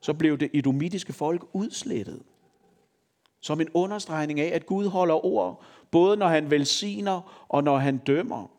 så 0.00 0.14
blev 0.14 0.38
det 0.38 0.50
idomitiske 0.52 1.12
folk 1.12 1.44
udslettet. 1.52 2.22
Som 3.40 3.60
en 3.60 3.68
understregning 3.74 4.40
af, 4.40 4.54
at 4.54 4.66
Gud 4.66 4.86
holder 4.86 5.24
ord, 5.24 5.62
både 5.90 6.16
når 6.16 6.28
han 6.28 6.50
velsigner 6.50 7.46
og 7.48 7.64
når 7.64 7.78
han 7.78 7.98
dømmer. 7.98 8.50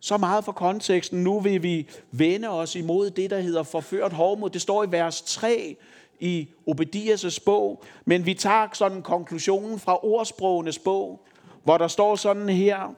Så 0.00 0.16
meget 0.16 0.44
for 0.44 0.52
konteksten. 0.52 1.24
Nu 1.24 1.40
vil 1.40 1.62
vi 1.62 1.88
vende 2.10 2.48
os 2.48 2.76
imod 2.76 3.10
det, 3.10 3.30
der 3.30 3.40
hedder 3.40 3.62
forført 3.62 4.12
hovmod. 4.12 4.50
Det 4.50 4.60
står 4.60 4.84
i 4.84 4.92
vers 4.92 5.22
3 5.22 5.76
i 6.22 6.48
Obedias' 6.70 7.38
bog, 7.44 7.82
men 8.04 8.26
vi 8.26 8.34
tager 8.34 8.68
sådan 8.72 9.02
konklusionen 9.02 9.78
fra 9.78 10.04
ordsprogenes 10.04 10.78
bog, 10.78 11.26
hvor 11.64 11.78
der 11.78 11.88
står 11.88 12.16
sådan 12.16 12.48
her, 12.48 12.94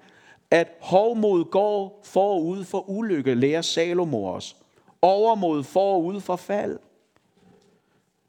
at 0.50 0.68
hovmod 0.80 1.44
går 1.44 2.00
forud 2.04 2.64
for 2.64 2.90
ulykke, 2.90 3.34
lærer 3.34 3.62
Salomos. 3.62 4.56
Overmod 5.02 5.64
forud 5.64 6.20
for 6.20 6.36
fald. 6.36 6.78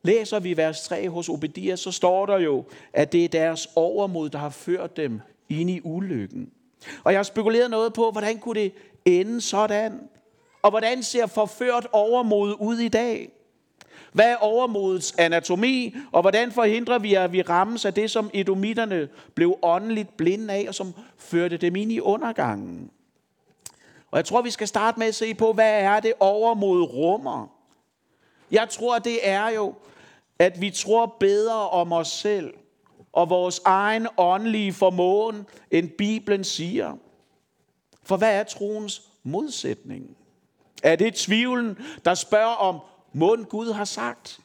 Læser 0.04 0.40
vi 0.40 0.58
vers 0.58 0.84
3 0.84 1.10
hos 1.10 1.30
Obedias, 1.30 1.80
så 1.80 1.92
står 1.92 2.26
der 2.26 2.40
jo, 2.40 2.64
at 2.94 3.12
det 3.12 3.26
er 3.26 3.30
deres 3.30 3.68
overmod, 3.76 4.30
der 4.30 4.40
har 4.40 4.50
ført 4.50 4.98
dem 4.98 5.22
ind 5.50 5.70
i 5.70 5.82
ulykken. 5.84 6.52
Og 7.04 7.12
jeg 7.12 7.20
har 7.20 7.24
spekuleret 7.24 7.72
noget 7.72 7.94
på, 7.94 8.12
hvordan 8.12 8.38
kunne 8.40 8.62
det 8.62 8.74
ende 9.06 9.42
sådan? 9.42 10.00
Og 10.62 10.70
hvordan 10.70 11.04
ser 11.04 11.26
forført 11.26 11.88
overmod 11.92 12.56
ud 12.60 12.78
i 12.78 12.88
dag? 12.88 13.32
Hvad 14.16 14.32
er 14.32 14.36
overmodets 14.36 15.16
anatomi, 15.18 15.96
og 16.12 16.22
hvordan 16.22 16.52
forhindrer 16.52 17.00
vi, 17.00 17.14
at 17.14 17.32
vi 17.32 17.42
rammes 17.42 17.86
af 17.86 17.94
det, 17.94 18.12
som 18.12 18.30
edomitterne 18.34 19.10
blev 19.34 19.58
åndeligt 19.62 20.18
blinde 20.18 20.54
af, 20.54 20.66
og 20.68 20.76
som 20.76 20.94
førte 21.18 21.58
dem 21.58 21.76
ind 21.76 21.92
i 21.92 22.00
undergangen? 22.00 22.92
Og 24.12 24.18
jeg 24.18 24.26
tror, 24.26 24.42
vi 24.42 24.50
skal 24.50 24.68
starte 24.68 25.00
med 25.00 25.08
at 25.08 25.16
se 25.16 25.34
på, 25.34 25.54
hvad 25.54 25.82
er 25.82 26.00
det 26.00 26.14
overmod 26.20 26.82
rummer? 26.82 27.48
Jeg 28.52 28.70
tror, 28.70 29.00
det 29.00 29.30
er 29.30 29.50
jo, 29.50 29.74
at 30.40 30.62
vi 30.62 30.70
tror 30.70 31.16
bedre 31.20 31.70
om 31.70 31.92
os 31.92 32.08
selv 32.08 32.54
og 33.14 33.30
vores 33.30 33.62
egen 33.66 34.08
åndelige 34.18 34.74
formåen, 34.74 35.46
end 35.72 35.90
Bibelen 35.90 36.44
siger. 36.44 36.98
For 38.04 38.18
hvad 38.18 38.40
er 38.40 38.44
troens 38.44 39.02
modsætning? 39.24 40.18
Er 40.84 40.96
det 40.96 41.16
tvivlen, 41.16 41.78
der 42.06 42.14
spørger 42.14 42.56
om, 42.56 42.80
mund 43.16 43.46
Gud 43.46 43.72
har 43.72 43.86
sagt? 43.86 44.40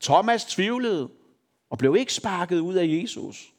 Thomas 0.00 0.44
tvivlede 0.44 1.10
og 1.70 1.78
blev 1.78 1.96
ikke 1.96 2.14
sparket 2.14 2.58
ud 2.58 2.74
af 2.74 2.86
Jesus. 2.86 3.52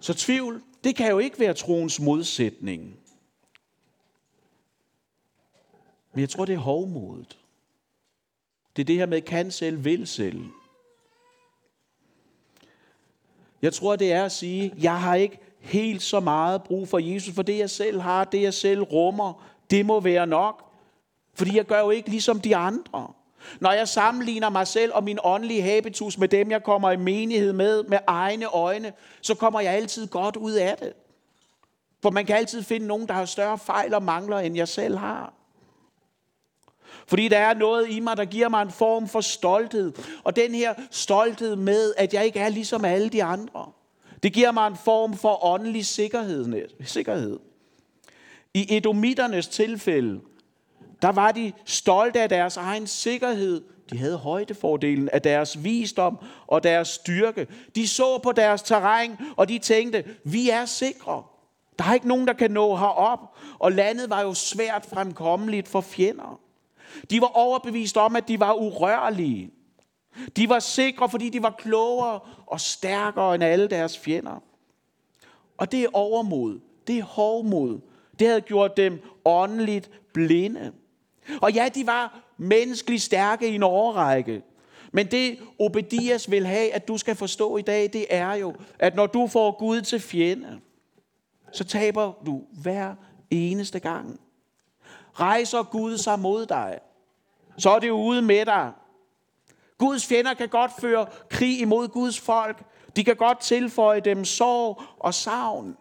Så 0.00 0.14
tvivl, 0.14 0.62
det 0.84 0.96
kan 0.96 1.10
jo 1.10 1.18
ikke 1.18 1.40
være 1.40 1.54
troens 1.54 2.00
modsætning. 2.00 2.98
Men 6.12 6.20
jeg 6.20 6.28
tror, 6.28 6.44
det 6.44 6.54
er 6.54 6.58
hovmodet. 6.58 7.38
Det 8.76 8.82
er 8.82 8.86
det 8.86 8.96
her 8.96 9.06
med 9.06 9.22
kan 9.22 9.50
selv, 9.50 9.84
vil 9.84 10.06
selv. 10.06 10.44
Jeg 13.62 13.74
tror, 13.74 13.96
det 13.96 14.12
er 14.12 14.24
at 14.24 14.32
sige, 14.32 14.74
jeg 14.78 15.00
har 15.00 15.14
ikke 15.14 15.38
helt 15.60 16.02
så 16.02 16.20
meget 16.20 16.62
brug 16.62 16.88
for 16.88 16.98
Jesus, 16.98 17.34
for 17.34 17.42
det 17.42 17.58
jeg 17.58 17.70
selv 17.70 18.00
har, 18.00 18.24
det 18.24 18.42
jeg 18.42 18.54
selv 18.54 18.82
rummer, 18.82 19.53
det 19.74 19.86
må 19.86 20.00
være 20.00 20.26
nok. 20.26 20.64
Fordi 21.34 21.56
jeg 21.56 21.64
gør 21.64 21.80
jo 21.80 21.90
ikke 21.90 22.10
ligesom 22.10 22.40
de 22.40 22.56
andre. 22.56 23.08
Når 23.60 23.72
jeg 23.72 23.88
sammenligner 23.88 24.48
mig 24.48 24.66
selv 24.66 24.92
og 24.94 25.04
min 25.04 25.18
åndelige 25.24 25.62
habitus 25.62 26.18
med 26.18 26.28
dem, 26.28 26.50
jeg 26.50 26.62
kommer 26.62 26.90
i 26.90 26.96
menighed 26.96 27.52
med, 27.52 27.82
med 27.82 27.98
egne 28.06 28.46
øjne, 28.46 28.92
så 29.20 29.34
kommer 29.34 29.60
jeg 29.60 29.72
altid 29.72 30.06
godt 30.06 30.36
ud 30.36 30.52
af 30.52 30.76
det. 30.76 30.92
For 32.02 32.10
man 32.10 32.26
kan 32.26 32.36
altid 32.36 32.62
finde 32.62 32.86
nogen, 32.86 33.08
der 33.08 33.14
har 33.14 33.24
større 33.24 33.58
fejl 33.58 33.94
og 33.94 34.02
mangler, 34.02 34.38
end 34.38 34.56
jeg 34.56 34.68
selv 34.68 34.96
har. 34.96 35.32
Fordi 37.06 37.28
der 37.28 37.38
er 37.38 37.54
noget 37.54 37.90
i 37.90 38.00
mig, 38.00 38.16
der 38.16 38.24
giver 38.24 38.48
mig 38.48 38.62
en 38.62 38.70
form 38.70 39.08
for 39.08 39.20
stolthed. 39.20 39.92
Og 40.24 40.36
den 40.36 40.54
her 40.54 40.74
stolthed 40.90 41.56
med, 41.56 41.94
at 41.96 42.14
jeg 42.14 42.24
ikke 42.24 42.38
er 42.38 42.48
ligesom 42.48 42.84
alle 42.84 43.08
de 43.08 43.24
andre. 43.24 43.70
Det 44.22 44.32
giver 44.32 44.52
mig 44.52 44.66
en 44.66 44.76
form 44.76 45.14
for 45.14 45.44
åndelig 45.44 45.86
sikkerhed. 45.86 46.68
sikkerhed. 46.84 47.38
I 48.54 48.76
edomitternes 48.76 49.48
tilfælde, 49.48 50.20
der 51.02 51.12
var 51.12 51.32
de 51.32 51.52
stolte 51.64 52.20
af 52.20 52.28
deres 52.28 52.56
egen 52.56 52.86
sikkerhed. 52.86 53.64
De 53.90 53.98
havde 53.98 54.16
højdefordelen 54.16 55.08
af 55.08 55.22
deres 55.22 55.64
visdom 55.64 56.18
og 56.46 56.62
deres 56.62 56.88
styrke. 56.88 57.46
De 57.74 57.88
så 57.88 58.18
på 58.18 58.32
deres 58.32 58.62
terræn, 58.62 59.16
og 59.36 59.48
de 59.48 59.58
tænkte, 59.58 60.04
vi 60.24 60.50
er 60.50 60.64
sikre. 60.64 61.22
Der 61.78 61.84
er 61.84 61.94
ikke 61.94 62.08
nogen, 62.08 62.26
der 62.26 62.32
kan 62.32 62.50
nå 62.50 62.76
herop. 62.76 63.36
Og 63.58 63.72
landet 63.72 64.10
var 64.10 64.22
jo 64.22 64.34
svært 64.34 64.86
fremkommeligt 64.86 65.68
for 65.68 65.80
fjender. 65.80 66.40
De 67.10 67.20
var 67.20 67.26
overbevist 67.26 67.96
om, 67.96 68.16
at 68.16 68.28
de 68.28 68.40
var 68.40 68.52
urørlige. 68.54 69.50
De 70.36 70.48
var 70.48 70.58
sikre, 70.58 71.08
fordi 71.08 71.28
de 71.28 71.42
var 71.42 71.50
klogere 71.50 72.20
og 72.46 72.60
stærkere 72.60 73.34
end 73.34 73.44
alle 73.44 73.68
deres 73.68 73.98
fjender. 73.98 74.42
Og 75.56 75.72
det 75.72 75.82
er 75.82 75.88
overmod. 75.92 76.60
Det 76.86 76.98
er 76.98 77.02
hovmod. 77.02 77.80
Det 78.18 78.26
havde 78.26 78.40
gjort 78.40 78.76
dem 78.76 79.02
åndeligt 79.24 79.90
blinde. 80.12 80.72
Og 81.42 81.52
ja, 81.52 81.68
de 81.74 81.86
var 81.86 82.20
menneskeligt 82.36 83.02
stærke 83.02 83.48
i 83.48 83.54
en 83.54 83.62
overrække. 83.62 84.42
Men 84.92 85.06
det 85.06 85.38
Obedias 85.58 86.30
vil 86.30 86.46
have, 86.46 86.72
at 86.72 86.88
du 86.88 86.98
skal 86.98 87.16
forstå 87.16 87.56
i 87.56 87.62
dag, 87.62 87.90
det 87.92 88.06
er 88.10 88.34
jo, 88.34 88.54
at 88.78 88.94
når 88.94 89.06
du 89.06 89.26
får 89.26 89.58
Gud 89.58 89.80
til 89.80 90.00
fjende, 90.00 90.60
så 91.52 91.64
taber 91.64 92.12
du 92.26 92.42
hver 92.62 92.94
eneste 93.30 93.80
gang. 93.80 94.20
Rejser 95.12 95.62
Gud 95.62 95.98
sig 95.98 96.18
mod 96.18 96.46
dig, 96.46 96.78
så 97.58 97.70
er 97.70 97.78
det 97.78 97.90
ude 97.90 98.22
med 98.22 98.46
dig. 98.46 98.72
Guds 99.78 100.06
fjender 100.06 100.34
kan 100.34 100.48
godt 100.48 100.70
føre 100.80 101.06
krig 101.30 101.60
imod 101.60 101.88
Guds 101.88 102.20
folk. 102.20 102.62
De 102.96 103.04
kan 103.04 103.16
godt 103.16 103.40
tilføje 103.40 104.00
dem 104.00 104.24
sorg 104.24 104.82
og 104.98 105.14
savn. 105.14 105.76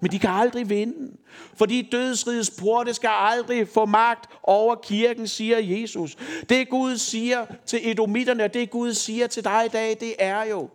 Men 0.00 0.10
de 0.10 0.18
kan 0.18 0.30
aldrig 0.30 0.68
vinde. 0.68 1.16
Fordi 1.54 1.88
dødsrigets 1.92 2.50
porte 2.50 2.94
skal 2.94 3.10
aldrig 3.12 3.68
få 3.68 3.84
magt 3.84 4.30
over 4.42 4.74
kirken, 4.74 5.28
siger 5.28 5.58
Jesus. 5.58 6.16
Det 6.48 6.68
Gud 6.68 6.96
siger 6.96 7.46
til 7.66 7.90
edomitterne, 7.90 8.44
og 8.44 8.54
det 8.54 8.70
Gud 8.70 8.94
siger 8.94 9.26
til 9.26 9.44
dig 9.44 9.62
i 9.66 9.68
dag, 9.68 9.96
det 10.00 10.14
er 10.18 10.42
jo, 10.44 10.68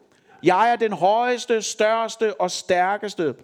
jeg 0.43 0.71
er 0.71 0.75
den 0.75 0.93
højeste, 0.93 1.61
største 1.61 2.41
og 2.41 2.51
stærkeste. 2.51 3.35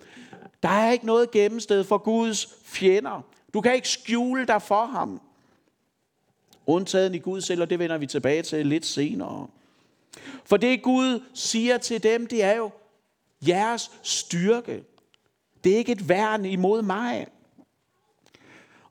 Der 0.64 0.70
er 0.70 0.92
ikke 0.92 1.06
noget 1.06 1.32
gennemsted 1.32 1.84
for 1.84 1.98
Guds 1.98 2.48
fjender. 2.64 3.22
Du 3.54 3.62
kan 3.62 3.76
ikke 3.76 3.90
skjule 3.90 4.48
dig 4.48 4.62
for 4.62 4.86
ham. 4.86 5.22
Undtagen 6.68 7.16
i 7.16 7.20
Gud 7.20 7.42
selv, 7.42 7.62
og 7.62 7.70
det 7.70 7.80
vender 7.80 7.98
vi 7.98 8.08
tilbage 8.08 8.42
til 8.42 8.66
lidt 8.66 8.86
senere. 8.86 9.48
For 10.46 10.58
det 10.58 10.82
Gud 10.82 11.24
siger 11.34 11.78
til 11.78 12.04
dem, 12.04 12.28
det 12.28 12.44
er 12.44 12.56
jo 12.56 12.72
jeres 13.48 13.92
styrke. 14.04 14.84
Det 15.64 15.74
er 15.74 15.78
ikke 15.78 15.92
et 15.92 16.10
værn 16.10 16.46
imod 16.46 16.82
mig. 16.82 17.28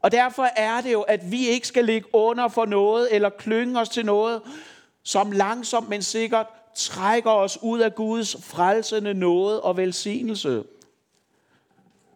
Og 0.00 0.12
derfor 0.12 0.42
er 0.42 0.80
det 0.80 0.92
jo, 0.92 1.00
at 1.00 1.30
vi 1.30 1.48
ikke 1.48 1.68
skal 1.68 1.84
ligge 1.84 2.14
under 2.14 2.48
for 2.48 2.64
noget, 2.64 3.14
eller 3.14 3.30
klynge 3.30 3.80
os 3.80 3.88
til 3.88 4.06
noget, 4.06 4.42
som 5.02 5.32
langsomt, 5.32 5.88
men 5.88 6.02
sikkert 6.02 6.46
trækker 6.74 7.30
os 7.30 7.58
ud 7.62 7.80
af 7.80 7.94
Guds 7.94 8.36
frelsende 8.44 9.14
nåde 9.14 9.62
og 9.62 9.76
velsignelse. 9.76 10.64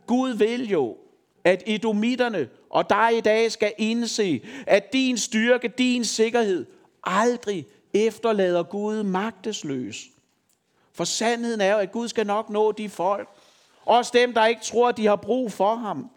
Gud 0.06 0.30
vil 0.30 0.68
jo, 0.68 0.96
at 1.44 1.62
edomitterne 1.66 2.48
og 2.70 2.90
dig 2.90 3.10
i 3.16 3.20
dag 3.20 3.52
skal 3.52 3.72
indse, 3.78 4.42
at 4.66 4.92
din 4.92 5.18
styrke, 5.18 5.68
din 5.68 6.04
sikkerhed 6.04 6.66
aldrig 7.04 7.66
efterlader 7.94 8.62
Gud 8.62 9.02
magtesløs. 9.02 10.08
For 10.92 11.04
sandheden 11.04 11.60
er 11.60 11.72
jo, 11.72 11.78
at 11.78 11.92
Gud 11.92 12.08
skal 12.08 12.26
nok 12.26 12.50
nå 12.50 12.72
de 12.72 12.88
folk, 12.88 13.28
også 13.84 14.10
dem, 14.14 14.34
der 14.34 14.46
ikke 14.46 14.62
tror, 14.62 14.88
at 14.88 14.96
de 14.96 15.06
har 15.06 15.16
brug 15.16 15.52
for 15.52 15.74
ham. 15.74 16.10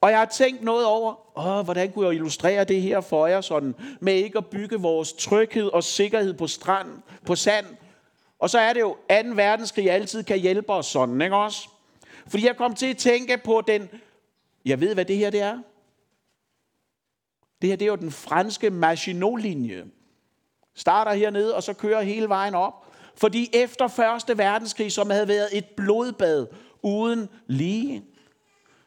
Og 0.00 0.10
jeg 0.10 0.18
har 0.18 0.26
tænkt 0.26 0.62
noget 0.62 0.86
over, 0.86 1.38
åh, 1.38 1.64
hvordan 1.64 1.92
kunne 1.92 2.06
jeg 2.06 2.14
illustrere 2.14 2.64
det 2.64 2.82
her 2.82 3.00
for 3.00 3.26
jer 3.26 3.40
sådan, 3.40 3.74
med 4.00 4.14
ikke 4.14 4.38
at 4.38 4.46
bygge 4.46 4.76
vores 4.76 5.12
tryghed 5.12 5.66
og 5.66 5.84
sikkerhed 5.84 6.34
på 6.34 6.46
strand, 6.46 6.88
på 7.26 7.34
sand. 7.34 7.66
Og 8.38 8.50
så 8.50 8.58
er 8.58 8.72
det 8.72 8.80
jo, 8.80 8.96
2. 9.10 9.28
verdenskrig 9.34 9.90
altid 9.90 10.22
kan 10.22 10.38
hjælpe 10.38 10.72
os 10.72 10.86
sådan, 10.86 11.20
ikke 11.20 11.36
også? 11.36 11.68
Fordi 12.26 12.46
jeg 12.46 12.56
kom 12.56 12.74
til 12.74 12.86
at 12.86 12.96
tænke 12.96 13.38
på 13.44 13.62
den, 13.66 13.88
jeg 14.64 14.80
ved, 14.80 14.94
hvad 14.94 15.04
det 15.04 15.16
her 15.16 15.30
det 15.30 15.40
er. 15.40 15.58
Det 17.62 17.70
her 17.70 17.76
det 17.76 17.84
er 17.84 17.90
jo 17.90 17.96
den 17.96 18.12
franske 18.12 18.70
Maginot-linje. 18.70 19.84
Starter 20.74 21.12
hernede, 21.12 21.54
og 21.54 21.62
så 21.62 21.72
kører 21.72 22.02
hele 22.02 22.28
vejen 22.28 22.54
op. 22.54 22.86
Fordi 23.16 23.50
efter 23.52 23.88
Første 23.88 24.38
Verdenskrig, 24.38 24.92
som 24.92 25.10
havde 25.10 25.28
været 25.28 25.48
et 25.52 25.64
blodbad 25.76 26.46
uden 26.82 27.28
lige, 27.46 28.04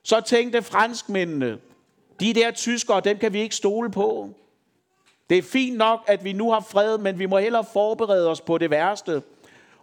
så 0.03 0.21
tænkte 0.21 0.61
franskmændene, 0.61 1.57
de 2.19 2.33
der 2.33 2.51
tyskere, 2.51 3.01
dem 3.01 3.17
kan 3.17 3.33
vi 3.33 3.39
ikke 3.39 3.55
stole 3.55 3.91
på. 3.91 4.29
Det 5.29 5.37
er 5.37 5.41
fint 5.41 5.77
nok, 5.77 6.03
at 6.07 6.23
vi 6.23 6.33
nu 6.33 6.51
har 6.51 6.59
fred, 6.59 6.97
men 6.97 7.19
vi 7.19 7.25
må 7.25 7.37
hellere 7.37 7.65
forberede 7.73 8.29
os 8.29 8.41
på 8.41 8.57
det 8.57 8.69
værste. 8.69 9.21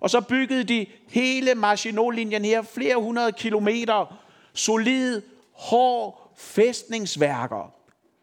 Og 0.00 0.10
så 0.10 0.20
byggede 0.20 0.64
de 0.64 0.86
hele 1.08 1.54
Maginot-linjen 1.54 2.44
her, 2.44 2.62
flere 2.62 2.96
hundrede 2.96 3.32
kilometer, 3.32 4.16
solid, 4.52 5.22
hård 5.52 6.32
fæstningsværker. 6.36 7.72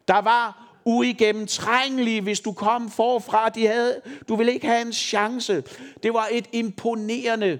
Der 0.08 0.18
var 0.18 0.71
uigennemtrængelige, 0.84 2.20
hvis 2.20 2.40
du 2.40 2.52
kom 2.52 2.90
forfra. 2.90 3.48
De 3.48 3.66
havde, 3.66 4.00
du 4.28 4.36
ville 4.36 4.52
ikke 4.52 4.66
have 4.66 4.82
en 4.82 4.92
chance. 4.92 5.64
Det 6.02 6.14
var 6.14 6.28
et 6.30 6.48
imponerende 6.52 7.58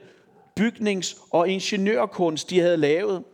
bygnings- 0.61 1.29
og 1.31 1.49
ingeniørkunst, 1.49 2.51
de 2.51 2.61
havde 2.61 2.77
lavet. 2.77 3.25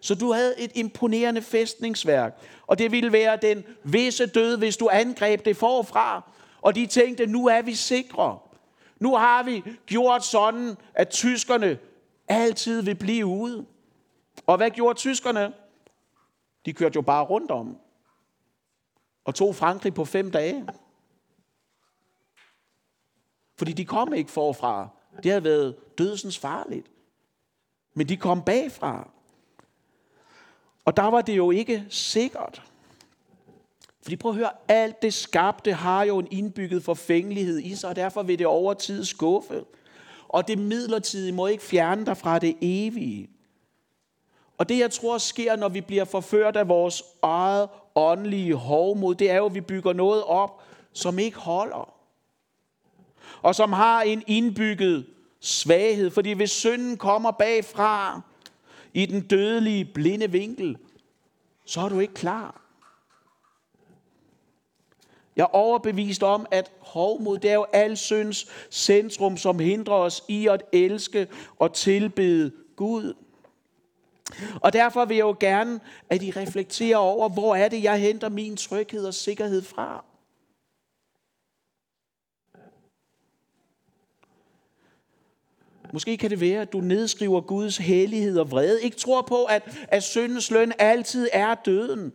Så 0.00 0.14
du 0.14 0.32
havde 0.32 0.54
et 0.58 0.70
imponerende 0.74 1.42
fæstningsværk. 1.42 2.38
Og 2.66 2.78
det 2.78 2.92
ville 2.92 3.12
være 3.12 3.38
den 3.42 3.64
visse 3.84 4.26
død, 4.26 4.58
hvis 4.58 4.76
du 4.76 4.88
angreb 4.92 5.44
det 5.44 5.56
forfra. 5.56 6.30
Og 6.62 6.74
de 6.74 6.86
tænkte, 6.86 7.26
nu 7.26 7.46
er 7.46 7.62
vi 7.62 7.74
sikre. 7.74 8.38
Nu 8.98 9.16
har 9.16 9.42
vi 9.42 9.62
gjort 9.86 10.24
sådan, 10.24 10.76
at 10.94 11.08
tyskerne 11.08 11.78
altid 12.28 12.82
vil 12.82 12.94
blive 12.94 13.26
ude. 13.26 13.64
Og 14.46 14.56
hvad 14.56 14.70
gjorde 14.70 14.98
tyskerne? 14.98 15.52
De 16.66 16.72
kørte 16.72 16.96
jo 16.96 17.02
bare 17.02 17.24
rundt 17.24 17.50
om 17.50 17.76
og 19.30 19.34
tog 19.34 19.56
Frankrig 19.56 19.94
på 19.94 20.04
fem 20.04 20.30
dage. 20.30 20.66
Fordi 23.58 23.72
de 23.72 23.84
kom 23.84 24.14
ikke 24.14 24.30
forfra. 24.30 24.88
Det 25.22 25.30
havde 25.30 25.44
været 25.44 25.76
dødsens 25.98 26.38
farligt. 26.38 26.86
Men 27.94 28.08
de 28.08 28.16
kom 28.16 28.42
bagfra. 28.42 29.10
Og 30.84 30.96
der 30.96 31.02
var 31.02 31.20
det 31.20 31.36
jo 31.36 31.50
ikke 31.50 31.86
sikkert. 31.88 32.62
Fordi 34.02 34.16
prøv 34.16 34.30
at 34.30 34.36
høre, 34.36 34.52
alt 34.68 35.02
det 35.02 35.14
skabte 35.14 35.72
har 35.72 36.02
jo 36.02 36.18
en 36.18 36.28
indbygget 36.30 36.84
forfængelighed 36.84 37.58
i 37.58 37.74
sig, 37.74 37.90
og 37.90 37.96
derfor 37.96 38.22
vil 38.22 38.38
det 38.38 38.46
over 38.46 38.74
tid 38.74 39.04
skuffe. 39.04 39.64
Og 40.28 40.48
det 40.48 40.58
midlertidige 40.58 41.32
må 41.32 41.46
ikke 41.46 41.62
fjerne 41.62 42.06
dig 42.06 42.16
fra 42.16 42.38
det 42.38 42.56
evige. 42.60 43.30
Og 44.58 44.68
det 44.68 44.78
jeg 44.78 44.90
tror 44.90 45.18
sker, 45.18 45.56
når 45.56 45.68
vi 45.68 45.80
bliver 45.80 46.04
forført 46.04 46.56
af 46.56 46.68
vores 46.68 47.02
eget 47.22 47.68
åndelige 47.94 48.54
hovmod, 48.54 49.14
det 49.14 49.30
er 49.30 49.36
jo, 49.36 49.46
at 49.46 49.54
vi 49.54 49.60
bygger 49.60 49.92
noget 49.92 50.24
op, 50.24 50.62
som 50.92 51.18
ikke 51.18 51.38
holder. 51.38 51.94
Og 53.42 53.54
som 53.54 53.72
har 53.72 54.02
en 54.02 54.22
indbygget 54.26 55.06
svaghed. 55.40 56.10
Fordi 56.10 56.32
hvis 56.32 56.50
synden 56.50 56.96
kommer 56.96 57.30
bagfra 57.30 58.20
i 58.94 59.06
den 59.06 59.20
dødelige 59.20 59.84
blinde 59.84 60.30
vinkel, 60.30 60.78
så 61.64 61.80
er 61.80 61.88
du 61.88 61.98
ikke 61.98 62.14
klar. 62.14 62.60
Jeg 65.36 65.42
er 65.42 65.54
overbevist 65.56 66.22
om, 66.22 66.46
at 66.50 66.72
hovmod, 66.80 67.38
det 67.38 67.50
er 67.50 67.54
jo 67.54 67.66
al 67.72 67.96
synds 67.96 68.46
centrum, 68.70 69.36
som 69.36 69.58
hindrer 69.58 69.94
os 69.94 70.24
i 70.28 70.46
at 70.46 70.62
elske 70.72 71.28
og 71.58 71.72
tilbede 71.72 72.52
Gud. 72.76 73.14
Og 74.60 74.72
derfor 74.72 75.04
vil 75.04 75.16
jeg 75.16 75.24
jo 75.24 75.36
gerne, 75.40 75.80
at 76.10 76.22
I 76.22 76.30
reflekterer 76.30 76.96
over, 76.96 77.28
hvor 77.28 77.54
er 77.54 77.68
det, 77.68 77.82
jeg 77.82 78.00
henter 78.00 78.28
min 78.28 78.56
tryghed 78.56 79.04
og 79.04 79.14
sikkerhed 79.14 79.62
fra. 79.62 80.04
Måske 85.92 86.16
kan 86.16 86.30
det 86.30 86.40
være, 86.40 86.62
at 86.62 86.72
du 86.72 86.80
nedskriver 86.80 87.40
Guds 87.40 87.76
hellighed 87.76 88.38
og 88.38 88.50
vrede. 88.50 88.82
Ikke 88.82 88.96
tror 88.96 89.22
på, 89.22 89.44
at, 89.44 89.86
at 89.88 90.02
syndens 90.02 90.50
løn 90.50 90.72
altid 90.78 91.28
er 91.32 91.54
døden. 91.54 92.12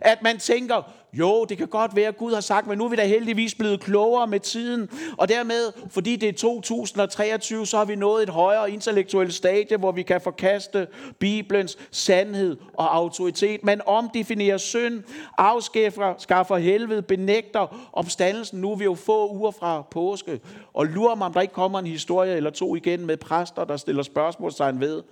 At 0.00 0.22
man 0.22 0.38
tænker, 0.38 0.82
jo, 1.12 1.44
det 1.44 1.58
kan 1.58 1.68
godt 1.68 1.96
være, 1.96 2.08
at 2.08 2.16
Gud 2.16 2.34
har 2.34 2.40
sagt, 2.40 2.66
men 2.66 2.78
nu 2.78 2.84
er 2.84 2.88
vi 2.88 2.96
da 2.96 3.06
heldigvis 3.06 3.54
blevet 3.54 3.80
klogere 3.80 4.26
med 4.26 4.40
tiden. 4.40 4.88
Og 5.18 5.28
dermed, 5.28 5.72
fordi 5.88 6.16
det 6.16 6.28
er 6.28 6.32
2023, 6.32 7.66
så 7.66 7.76
har 7.76 7.84
vi 7.84 7.96
nået 7.96 8.22
et 8.22 8.28
højere 8.28 8.70
intellektuelt 8.70 9.34
stadie, 9.34 9.76
hvor 9.76 9.92
vi 9.92 10.02
kan 10.02 10.20
forkaste 10.20 10.86
Bibelens 11.18 11.78
sandhed 11.90 12.56
og 12.74 12.96
autoritet. 12.96 13.64
Man 13.64 13.80
omdefinerer 13.86 14.58
synd, 14.58 15.02
afskaffer 15.38 16.14
skaffer 16.18 16.56
helvede, 16.56 17.02
benægter 17.02 17.90
opstandelsen. 17.92 18.60
Nu 18.60 18.72
er 18.72 18.76
vi 18.76 18.84
jo 18.84 18.94
få 18.94 19.32
uger 19.32 19.50
fra 19.50 19.82
påske. 19.82 20.40
Og 20.74 20.86
lurer 20.86 21.14
mig, 21.14 21.26
om 21.26 21.32
der 21.32 21.40
ikke 21.40 21.54
kommer 21.54 21.78
en 21.78 21.86
historie 21.86 22.36
eller 22.36 22.50
to 22.50 22.76
igen 22.76 23.06
med 23.06 23.16
præster, 23.16 23.64
der 23.64 23.76
stiller 23.76 24.02
spørgsmålstegn 24.02 24.80
ved, 24.80 25.02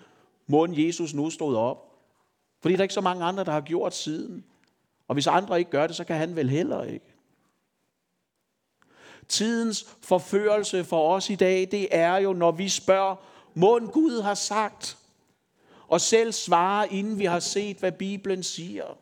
må 0.47 0.67
Jesus 0.71 1.15
nu 1.15 1.31
stod 1.31 1.57
op. 1.57 1.85
Fordi 2.63 2.75
der 2.75 2.79
er 2.81 2.83
ikke 2.83 2.95
så 2.95 3.01
mange 3.01 3.25
andre, 3.25 3.45
der 3.45 3.53
har 3.53 3.61
gjort 3.61 3.95
siden. 3.95 4.45
Og 5.09 5.15
hvis 5.15 5.27
andre 5.27 5.59
ikke 5.59 5.71
gør 5.71 5.87
det, 5.87 5.97
så 5.97 6.05
kan 6.05 6.17
han 6.17 6.37
vel 6.37 6.51
heller 6.51 6.85
ikke. 6.85 7.15
Tidens 9.29 9.87
forførelse 10.03 10.85
for 10.85 11.15
os 11.15 11.31
i 11.31 11.35
dag, 11.35 11.69
det 11.71 11.89
er 11.91 12.17
jo, 12.17 12.33
når 12.33 12.51
vi 12.51 12.69
spørger, 12.69 13.17
må 13.55 13.79
Gud 13.79 14.23
har 14.23 14.35
sagt, 14.35 14.99
og 15.89 16.01
selv 16.01 16.33
svare, 16.33 16.93
inden 16.93 17.19
vi 17.19 17.25
har 17.25 17.41
set, 17.41 17.77
hvad 17.77 17.93
Bibelen 17.93 18.43
siger. 18.43 18.99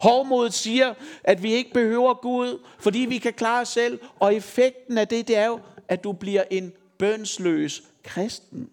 Hovmodet 0.00 0.54
siger, 0.54 0.94
at 1.24 1.42
vi 1.42 1.52
ikke 1.52 1.72
behøver 1.72 2.14
Gud, 2.14 2.64
fordi 2.78 2.98
vi 2.98 3.18
kan 3.18 3.32
klare 3.32 3.60
os 3.60 3.68
selv, 3.68 4.00
og 4.18 4.34
effekten 4.34 4.98
af 4.98 5.08
det, 5.08 5.28
det 5.28 5.36
er 5.36 5.46
jo, 5.46 5.60
at 5.88 6.04
du 6.04 6.12
bliver 6.12 6.44
en 6.50 6.72
bønsløs 6.98 7.82
kristen, 8.02 8.70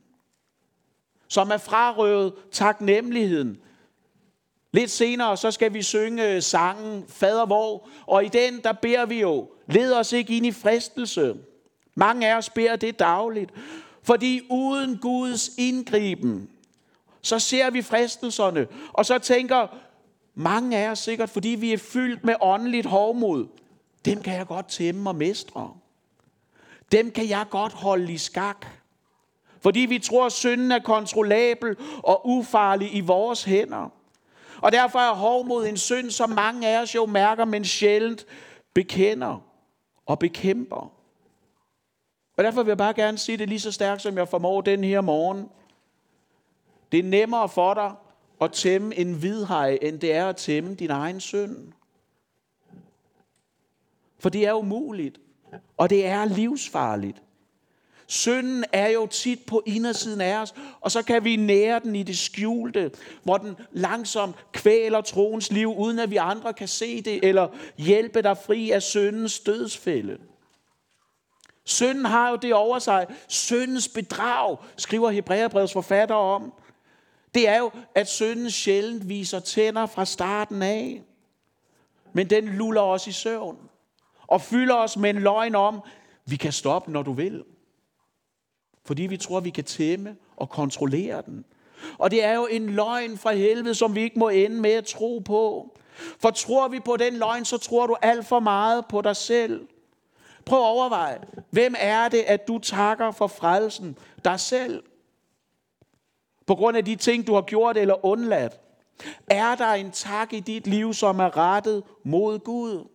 som 1.27 1.51
er 1.51 1.58
frarøvet 1.58 2.34
taknemmeligheden, 2.51 3.62
Lidt 4.71 4.91
senere, 4.91 5.38
så 5.38 5.51
skal 5.51 5.73
vi 5.73 5.82
synge 5.82 6.36
øh, 6.36 6.41
sangen 6.41 7.06
Fader 7.08 7.45
vor, 7.45 7.89
og 8.06 8.25
i 8.25 8.27
den, 8.27 8.62
der 8.63 8.73
beder 8.73 9.06
vi 9.06 9.21
jo, 9.21 9.49
led 9.67 9.93
os 9.93 10.13
ikke 10.13 10.38
ind 10.38 10.45
i 10.45 10.51
fristelse. 10.51 11.36
Mange 11.95 12.30
af 12.30 12.38
os 12.38 12.49
beder 12.49 12.75
det 12.75 12.99
dagligt, 12.99 13.51
fordi 14.03 14.41
uden 14.49 14.97
Guds 14.97 15.49
indgriben, 15.58 16.49
så 17.21 17.39
ser 17.39 17.69
vi 17.69 17.82
fristelserne, 17.82 18.67
og 18.93 19.06
så 19.06 19.19
tænker 19.19 19.67
mange 20.36 20.77
af 20.77 20.89
os 20.89 20.99
sikkert, 20.99 21.30
fordi 21.30 21.49
vi 21.49 21.73
er 21.73 21.77
fyldt 21.77 22.23
med 22.23 22.36
åndeligt 22.41 22.86
hovmod, 22.86 23.47
dem 24.06 24.21
kan 24.21 24.34
jeg 24.34 24.47
godt 24.47 24.67
tæmme 24.67 25.10
og 25.10 25.15
mestre. 25.15 25.73
Dem 26.91 27.12
kan 27.12 27.30
jeg 27.30 27.45
godt 27.49 27.73
holde 27.73 28.13
i 28.13 28.17
skak. 28.17 28.65
Fordi 29.62 29.80
vi 29.80 29.99
tror, 29.99 30.25
at 30.25 30.32
synden 30.32 30.71
er 30.71 30.80
kontrollabel 30.80 31.75
og 32.03 32.27
ufarlig 32.27 32.95
i 32.95 32.99
vores 32.99 33.43
hænder. 33.43 33.96
Og 34.61 34.71
derfor 34.71 34.99
er 34.99 35.13
hovmod 35.13 35.67
en 35.67 35.77
synd, 35.77 36.11
som 36.11 36.29
mange 36.29 36.67
af 36.67 36.81
os 36.81 36.95
jo 36.95 37.05
mærker, 37.05 37.45
men 37.45 37.65
sjældent 37.65 38.25
bekender 38.73 39.39
og 40.05 40.19
bekæmper. 40.19 40.91
Og 42.37 42.43
derfor 42.43 42.63
vil 42.63 42.69
jeg 42.69 42.77
bare 42.77 42.93
gerne 42.93 43.17
sige 43.17 43.37
det 43.37 43.49
lige 43.49 43.59
så 43.59 43.71
stærkt, 43.71 44.01
som 44.01 44.17
jeg 44.17 44.27
formår 44.27 44.61
den 44.61 44.83
her 44.83 45.01
morgen. 45.01 45.49
Det 46.91 46.99
er 46.99 47.03
nemmere 47.03 47.49
for 47.49 47.73
dig 47.73 47.91
at 48.41 48.51
tæmme 48.51 48.95
en 48.95 49.13
hvidhaj, 49.13 49.77
end 49.81 49.99
det 49.99 50.13
er 50.13 50.29
at 50.29 50.35
tæmme 50.35 50.75
din 50.75 50.89
egen 50.89 51.19
synd. 51.19 51.73
For 54.19 54.29
det 54.29 54.45
er 54.47 54.53
umuligt, 54.53 55.19
og 55.77 55.89
det 55.89 56.05
er 56.05 56.25
livsfarligt. 56.25 57.21
Synden 58.07 58.65
er 58.73 58.87
jo 58.87 59.07
tit 59.07 59.39
på 59.47 59.63
indersiden 59.65 60.21
af 60.21 60.37
os, 60.37 60.53
og 60.81 60.91
så 60.91 61.01
kan 61.01 61.23
vi 61.23 61.35
nære 61.35 61.79
den 61.79 61.95
i 61.95 62.03
det 62.03 62.17
skjulte, 62.17 62.91
hvor 63.23 63.37
den 63.37 63.55
langsomt 63.71 64.35
kvæler 64.51 65.01
troens 65.01 65.51
liv, 65.51 65.73
uden 65.77 65.99
at 65.99 66.11
vi 66.11 66.15
andre 66.15 66.53
kan 66.53 66.67
se 66.67 67.01
det, 67.01 67.19
eller 67.23 67.47
hjælpe 67.77 68.21
dig 68.21 68.37
fri 68.37 68.71
af 68.71 68.83
syndens 68.83 69.39
dødsfælde. 69.39 70.17
Synden 71.65 72.05
har 72.05 72.29
jo 72.29 72.35
det 72.35 72.53
over 72.53 72.79
sig. 72.79 73.07
Syndens 73.27 73.87
bedrag, 73.87 74.57
skriver 74.77 75.09
Hebræerbrevets 75.09 75.73
forfatter 75.73 76.15
om. 76.15 76.53
Det 77.35 77.47
er 77.47 77.57
jo, 77.57 77.71
at 77.95 78.09
synden 78.09 78.51
sjældent 78.51 79.09
viser 79.09 79.39
tænder 79.39 79.85
fra 79.85 80.05
starten 80.05 80.61
af. 80.61 81.01
Men 82.13 82.29
den 82.29 82.45
luller 82.45 82.81
os 82.81 83.07
i 83.07 83.11
søvn 83.11 83.57
og 84.27 84.41
fylder 84.41 84.75
os 84.75 84.97
med 84.97 85.09
en 85.09 85.19
løgn 85.19 85.55
om, 85.55 85.81
vi 86.25 86.35
kan 86.35 86.51
stoppe, 86.51 86.91
når 86.91 87.01
du 87.01 87.11
vil. 87.11 87.43
Fordi 88.88 89.04
vi 89.04 89.17
tror, 89.17 89.39
vi 89.39 89.50
kan 89.50 89.63
tæmme 89.63 90.15
og 90.36 90.50
kontrollere 90.50 91.21
den. 91.26 91.45
Og 91.97 92.12
det 92.12 92.23
er 92.23 92.34
jo 92.36 92.47
en 92.52 92.69
løgn 92.69 93.17
fra 93.17 93.34
helvede, 93.34 93.76
som 93.76 93.95
vi 93.95 94.02
ikke 94.02 94.19
må 94.19 94.30
ende 94.30 94.62
med 94.62 94.71
at 94.71 94.86
tro 94.86 95.19
på. 95.19 95.73
For 96.19 96.30
tror 96.30 96.67
vi 96.67 96.80
på 96.80 96.97
den 96.97 97.13
løgn, 97.13 97.45
så 97.45 97.58
tror 97.58 97.88
du 97.88 97.95
alt 98.02 98.26
for 98.26 98.39
meget 98.39 98.86
på 98.86 99.02
dig 99.02 99.15
selv. 99.15 99.67
Prøv 100.45 100.60
at 100.60 100.65
overveje, 100.65 101.19
hvem 101.50 101.76
er 101.80 102.08
det, 102.10 102.17
at 102.17 102.47
du 102.47 102.60
takker 102.60 103.12
for 103.12 103.28
frelsen? 103.28 103.97
Dig 104.26 104.39
selv. 104.39 104.84
På 106.45 106.56
grund 106.56 106.78
af 106.78 106.86
de 106.86 106.95
ting, 106.95 107.28
du 107.28 107.34
har 107.34 107.41
gjort 107.41 107.78
eller 107.78 108.06
undladt. 108.06 108.60
Er 109.28 109.56
der 109.56 109.73
en 109.73 109.91
tak 109.91 110.34
i 110.34 110.39
dit 110.39 110.67
liv, 110.67 110.93
som 110.93 111.19
er 111.19 111.38
rettet 111.38 111.84
mod 112.04 112.39
Gud? 112.39 112.88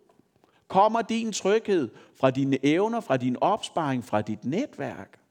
Kommer 0.69 1.03
din 1.03 1.33
tryghed 1.33 1.89
fra 2.21 2.31
dine 2.31 2.59
evner, 2.63 3.01
fra 3.01 3.17
din 3.17 3.37
opsparing, 3.41 4.05
fra 4.05 4.23
dit 4.23 4.45
netværk? 4.45 5.22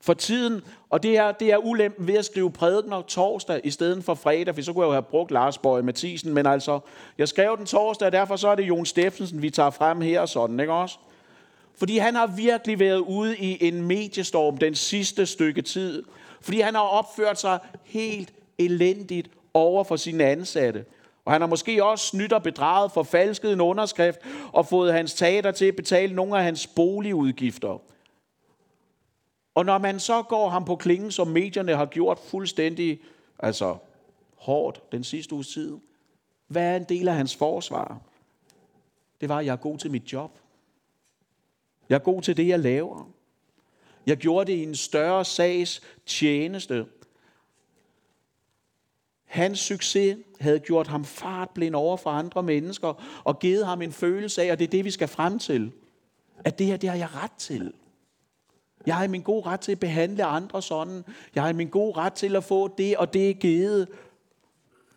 For 0.00 0.14
tiden, 0.14 0.62
og 0.90 1.02
det 1.02 1.16
er, 1.16 1.32
det 1.32 1.52
er 1.52 1.56
ulempen 1.56 2.06
ved 2.06 2.14
at 2.14 2.24
skrive 2.24 2.50
prædikener 2.50 3.02
torsdag 3.02 3.60
i 3.64 3.70
stedet 3.70 4.04
for 4.04 4.14
fredag, 4.14 4.54
for 4.54 4.62
så 4.62 4.72
kunne 4.72 4.82
jeg 4.82 4.88
jo 4.88 4.92
have 4.92 5.02
brugt 5.02 5.30
Lars 5.30 5.58
Bøge 5.58 5.82
Mathisen, 5.82 6.34
men 6.34 6.46
altså, 6.46 6.80
jeg 7.18 7.28
skrev 7.28 7.56
den 7.56 7.66
torsdag, 7.66 8.06
og 8.06 8.12
derfor 8.12 8.36
så 8.36 8.48
er 8.48 8.54
det 8.54 8.62
Jon 8.62 8.86
Steffensen, 8.86 9.42
vi 9.42 9.50
tager 9.50 9.70
frem 9.70 10.00
her 10.00 10.20
og 10.20 10.28
sådan, 10.28 10.60
ikke 10.60 10.72
også? 10.72 10.98
Fordi 11.78 11.98
han 11.98 12.14
har 12.14 12.26
virkelig 12.26 12.78
været 12.78 12.98
ude 12.98 13.36
i 13.36 13.68
en 13.68 13.82
mediestorm 13.82 14.56
den 14.56 14.74
sidste 14.74 15.26
stykke 15.26 15.62
tid. 15.62 16.02
Fordi 16.40 16.60
han 16.60 16.74
har 16.74 16.82
opført 16.82 17.40
sig 17.40 17.58
helt 17.84 18.32
elendigt 18.58 19.30
over 19.54 19.84
for 19.84 19.96
sine 19.96 20.24
ansatte. 20.24 20.84
Og 21.24 21.32
han 21.32 21.40
har 21.40 21.48
måske 21.48 21.84
også 21.84 22.06
snydt 22.06 22.32
og 22.32 22.42
bedraget, 22.42 22.92
for 22.92 23.02
falsket 23.02 23.52
en 23.52 23.60
underskrift 23.60 24.18
og 24.52 24.66
fået 24.66 24.92
hans 24.92 25.14
teater 25.14 25.50
til 25.50 25.64
at 25.64 25.76
betale 25.76 26.14
nogle 26.14 26.38
af 26.38 26.44
hans 26.44 26.66
boligudgifter. 26.66 27.80
Og 29.58 29.64
når 29.64 29.78
man 29.78 30.00
så 30.00 30.22
går 30.22 30.48
ham 30.48 30.64
på 30.64 30.76
klingen, 30.76 31.10
som 31.10 31.26
medierne 31.26 31.76
har 31.76 31.86
gjort 31.86 32.18
fuldstændig 32.18 33.00
altså 33.38 33.76
hårdt 34.36 34.92
den 34.92 35.04
sidste 35.04 35.34
uges 35.34 35.48
tid, 35.48 35.76
hvad 36.46 36.72
er 36.72 36.76
en 36.76 36.84
del 36.84 37.08
af 37.08 37.14
hans 37.14 37.36
forsvar? 37.36 38.00
Det 39.20 39.28
var, 39.28 39.38
at 39.38 39.46
jeg 39.46 39.52
er 39.52 39.56
god 39.56 39.78
til 39.78 39.90
mit 39.90 40.12
job. 40.12 40.38
Jeg 41.88 41.94
er 41.94 41.98
god 41.98 42.22
til 42.22 42.36
det, 42.36 42.48
jeg 42.48 42.58
laver. 42.58 43.10
Jeg 44.06 44.16
gjorde 44.16 44.52
det 44.52 44.58
i 44.58 44.62
en 44.62 44.74
større 44.74 45.24
sags 45.24 45.82
tjeneste. 46.06 46.86
Hans 49.24 49.58
succes 49.58 50.18
havde 50.40 50.58
gjort 50.58 50.86
ham 50.86 51.04
fartblind 51.04 51.74
over 51.74 51.96
for 51.96 52.10
andre 52.10 52.42
mennesker 52.42 53.20
og 53.24 53.38
givet 53.38 53.66
ham 53.66 53.82
en 53.82 53.92
følelse 53.92 54.42
af, 54.42 54.52
og 54.52 54.58
det 54.58 54.64
er 54.64 54.70
det, 54.70 54.84
vi 54.84 54.90
skal 54.90 55.08
frem 55.08 55.38
til, 55.38 55.72
at 56.44 56.58
det 56.58 56.66
her, 56.66 56.76
det 56.76 56.88
har 56.88 56.96
jeg 56.96 57.14
ret 57.14 57.32
til. 57.38 57.72
Jeg 58.88 58.96
har 58.96 59.08
min 59.08 59.22
gode 59.22 59.46
ret 59.46 59.60
til 59.60 59.72
at 59.72 59.80
behandle 59.80 60.24
andre 60.24 60.62
sådan. 60.62 61.04
Jeg 61.34 61.42
har 61.42 61.52
min 61.52 61.68
gode 61.68 61.96
ret 61.96 62.12
til 62.12 62.36
at 62.36 62.44
få 62.44 62.68
det, 62.68 62.96
og 62.96 63.12
det 63.12 63.30
er 63.30 63.34
givet. 63.34 63.88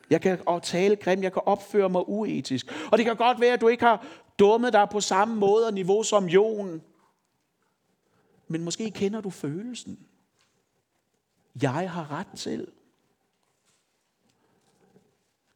Jeg 0.10 0.22
kan 0.22 0.40
tale 0.64 0.96
grimt, 0.96 1.24
jeg 1.24 1.34
kan 1.34 1.42
opføre 1.46 1.90
mig 1.90 2.10
uetisk. 2.10 2.72
Og 2.92 2.98
det 2.98 3.06
kan 3.06 3.16
godt 3.16 3.42
være, 3.42 3.54
at 3.54 3.62
du 3.62 3.68
ikke 3.68 3.84
har 3.84 4.06
dummet 4.40 4.74
dig 4.74 4.88
på 4.92 5.00
samme 5.00 5.36
måde 5.36 5.68
og 5.68 5.74
niveau 5.74 6.04
som 6.04 6.26
Jon. 6.26 6.82
Men 8.48 8.64
måske 8.64 8.92
kender 8.92 9.22
du 9.22 9.30
følelsen. 9.30 10.00
Jeg 11.62 11.92
har 11.92 12.12
ret 12.12 12.28
til. 12.36 12.68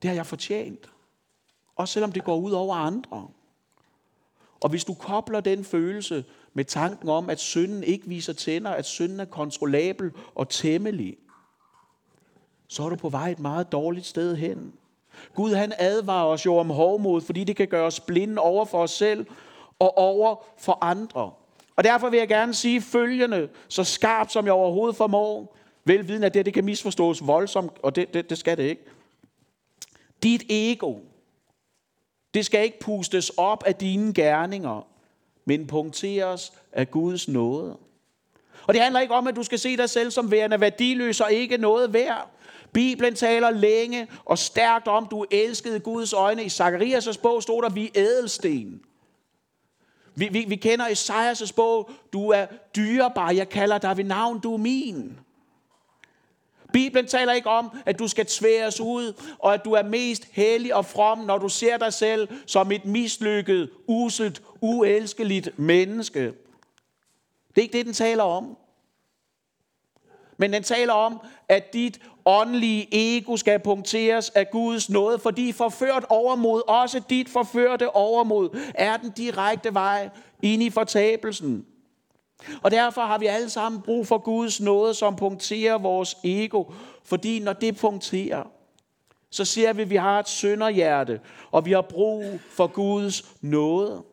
Det 0.02 0.10
har 0.10 0.16
jeg 0.16 0.26
fortjent. 0.26 0.92
Også 1.76 1.94
selvom 1.94 2.12
det 2.12 2.24
går 2.24 2.38
ud 2.38 2.52
over 2.52 2.76
andre. 2.76 3.28
Og 4.60 4.70
hvis 4.70 4.84
du 4.84 4.94
kobler 4.94 5.40
den 5.40 5.64
følelse 5.64 6.26
med 6.56 6.66
tanken 6.66 7.10
om, 7.10 7.30
at 7.30 7.40
synden 7.40 7.84
ikke 7.84 8.08
viser 8.08 8.34
tænder, 8.34 8.72
at 8.72 8.86
synden 8.86 9.20
er 9.20 9.26
kontrollabel 9.26 10.12
og 10.36 10.50
tæmmelig, 10.50 11.18
så 12.68 12.84
er 12.84 12.90
du 12.90 12.96
på 12.96 13.10
vej 13.10 13.32
et 13.32 13.40
meget 13.40 13.72
dårligt 13.72 14.06
sted 14.06 14.36
hen. 14.36 14.74
Gud 15.34 15.54
han 15.54 15.74
advarer 15.78 16.26
os 16.26 16.46
jo 16.46 16.56
om 16.56 16.70
hovmod, 16.70 17.22
fordi 17.22 17.44
det 17.44 17.56
kan 17.56 17.68
gøre 17.68 17.86
os 17.86 18.00
blinde 18.00 18.42
over 18.42 18.66
for 18.66 18.84
os 18.84 18.92
selv 18.92 19.26
og 19.80 19.98
over 19.98 20.44
for 20.58 20.78
andre. 20.82 21.32
Og 21.76 21.84
derfor 21.84 22.10
vil 22.10 22.18
jeg 22.18 22.28
gerne 22.28 22.54
sige 22.54 22.82
følgende, 22.82 23.50
så 23.68 23.84
skarpt 23.84 24.32
som 24.32 24.46
jeg 24.46 24.54
overhovedet 24.54 24.96
formår, 24.96 25.58
velviden 25.86 26.24
at 26.24 26.34
det, 26.34 26.46
det 26.46 26.54
kan 26.54 26.66
misforstås 26.66 27.28
voldsomt, 27.28 27.72
og 27.84 27.96
det, 27.96 28.14
det, 28.14 28.30
det 28.30 28.38
skal 28.38 28.58
det 28.58 28.64
ikke. 28.64 28.84
Dit 30.24 30.44
ego, 30.50 30.96
det 32.34 32.46
skal 32.46 32.64
ikke 32.64 32.80
pustes 32.80 33.30
op 33.30 33.64
af 33.64 33.76
dine 33.76 34.14
gerninger, 34.14 34.88
men 35.46 35.68
punkteres 35.68 36.54
af 36.72 36.92
Guds 36.92 37.28
nåde. 37.28 37.78
Og 38.68 38.74
det 38.74 38.82
handler 38.82 39.00
ikke 39.00 39.14
om, 39.14 39.28
at 39.28 39.36
du 39.36 39.44
skal 39.44 39.60
se 39.60 39.78
dig 39.78 39.90
selv 39.90 40.12
som 40.12 40.32
værende 40.32 40.62
værdiløs 40.62 41.22
og 41.22 41.32
ikke 41.32 41.58
noget 41.58 41.94
værd. 41.94 42.32
Bibelen 42.74 43.16
taler 43.16 43.50
længe 43.50 44.08
og 44.26 44.38
stærkt 44.38 44.88
om, 44.88 45.08
du 45.12 45.26
elskede 45.32 45.80
Guds 45.80 46.14
øjne. 46.14 46.44
I 46.44 46.48
Zakarias' 46.48 47.22
bog 47.22 47.44
stod 47.44 47.62
der, 47.62 47.70
vi 47.70 47.92
ædelsten. 47.96 48.82
Vi, 50.16 50.28
vi, 50.32 50.46
vi 50.48 50.56
kender 50.56 50.86
Esajas' 50.86 51.54
bog, 51.56 51.90
du 52.14 52.30
er 52.30 52.46
dyrebar, 52.76 53.32
jeg 53.32 53.50
kalder 53.50 53.78
dig 53.78 53.98
ved 53.98 54.04
navn, 54.04 54.40
du 54.40 54.54
er 54.54 54.58
min. 54.58 55.20
Bibelen 56.76 57.08
taler 57.08 57.34
ikke 57.34 57.50
om, 57.50 57.78
at 57.86 58.00
du 58.00 58.08
skal 58.08 58.26
tværes 58.26 58.80
ud, 58.80 59.14
og 59.40 59.54
at 59.54 59.66
du 59.66 59.72
er 59.72 59.84
mest 59.84 60.28
hellig 60.32 60.76
og 60.76 60.86
from, 60.86 61.18
når 61.18 61.38
du 61.38 61.50
ser 61.50 61.78
dig 61.78 61.94
selv 61.94 62.28
som 62.46 62.72
et 62.72 62.86
mislykket, 62.86 63.70
uselt, 63.88 64.42
uelskeligt 64.62 65.60
menneske. 65.60 66.20
Det 66.20 67.58
er 67.58 67.62
ikke 67.62 67.78
det, 67.78 67.86
den 67.86 67.94
taler 67.94 68.24
om. 68.24 68.58
Men 70.38 70.54
den 70.54 70.64
taler 70.64 70.94
om, 70.94 71.20
at 71.50 71.74
dit 71.74 72.00
åndelige 72.26 72.88
ego 72.92 73.38
skal 73.38 73.60
punkteres 73.60 74.30
af 74.30 74.52
Guds 74.52 74.90
nåde, 74.90 75.20
fordi 75.20 75.52
forført 75.52 76.06
overmod, 76.10 76.62
også 76.68 77.02
dit 77.10 77.30
forførte 77.30 77.96
overmod, 77.96 78.50
er 78.74 78.98
den 78.98 79.12
direkte 79.12 79.74
vej 79.74 80.10
ind 80.42 80.64
i 80.64 80.70
fortabelsen. 80.70 81.66
Og 82.62 82.72
derfor 82.72 83.02
har 83.02 83.18
vi 83.18 83.26
alle 83.26 83.50
sammen 83.50 83.82
brug 83.82 84.08
for 84.08 84.18
Guds 84.18 84.62
nåde, 84.62 84.94
som 84.94 85.16
punkterer 85.16 85.78
vores 85.78 86.18
ego. 86.24 86.64
Fordi 87.04 87.40
når 87.40 87.54
det 87.54 87.78
punkterer, 87.78 88.44
så 89.30 89.46
ser 89.46 89.74
vi, 89.74 89.82
at 89.82 89.90
vi 89.90 89.96
har 89.96 90.20
et 90.20 90.28
synderhjerte, 90.28 91.22
og 91.52 91.66
vi 91.66 91.72
har 91.72 91.82
brug 91.82 92.40
for 92.50 92.68
Guds 92.68 93.36
nåde. 93.42 94.04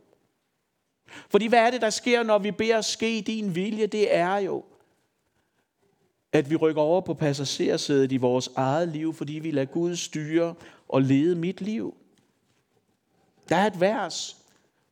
Fordi 1.31 1.47
hvad 1.47 1.59
er 1.59 1.71
det, 1.71 1.81
der 1.81 1.91
sker, 1.91 2.23
når 2.23 2.39
vi 2.39 2.51
beder 2.51 2.81
ske 2.81 3.23
din 3.27 3.55
vilje? 3.55 3.87
Det 3.87 4.15
er 4.15 4.37
jo, 4.37 4.65
at 6.33 6.51
vi 6.51 6.57
rykker 6.57 6.83
over 6.83 7.01
på 7.01 7.15
passagersædet 7.15 8.13
i 8.13 8.17
vores 8.17 8.51
eget 8.57 8.89
liv, 8.89 9.15
fordi 9.15 9.33
vi 9.33 9.51
lader 9.51 9.67
Gud 9.67 9.97
styre 9.97 10.55
og 10.89 11.03
lede 11.03 11.37
mit 11.37 11.61
liv. 11.61 11.95
Der 13.49 13.57
er 13.57 13.67
et 13.67 13.81
vers 13.81 14.42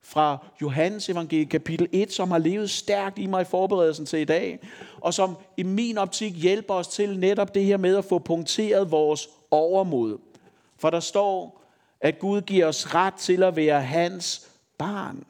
fra 0.02 0.38
Johannes 0.62 1.08
evangeliet 1.08 1.48
kapitel 1.48 1.88
1, 1.92 2.12
som 2.12 2.30
har 2.30 2.38
levet 2.38 2.70
stærkt 2.70 3.18
i 3.18 3.26
mig 3.26 3.42
i 3.42 3.44
forberedelsen 3.44 4.06
til 4.06 4.18
i 4.18 4.24
dag, 4.24 4.58
og 5.00 5.14
som 5.14 5.36
i 5.56 5.62
min 5.62 5.98
optik 5.98 6.34
hjælper 6.34 6.74
os 6.74 6.88
til 6.88 7.18
netop 7.18 7.54
det 7.54 7.64
her 7.64 7.76
med 7.76 7.96
at 7.96 8.04
få 8.04 8.18
punkteret 8.18 8.90
vores 8.90 9.28
overmod. 9.50 10.18
For 10.78 10.90
der 10.90 11.00
står, 11.00 11.62
at 12.00 12.18
Gud 12.18 12.40
giver 12.40 12.66
os 12.66 12.94
ret 12.94 13.14
til 13.14 13.42
at 13.42 13.56
være 13.56 13.82
hans 13.82 14.48
barn. 14.78 15.24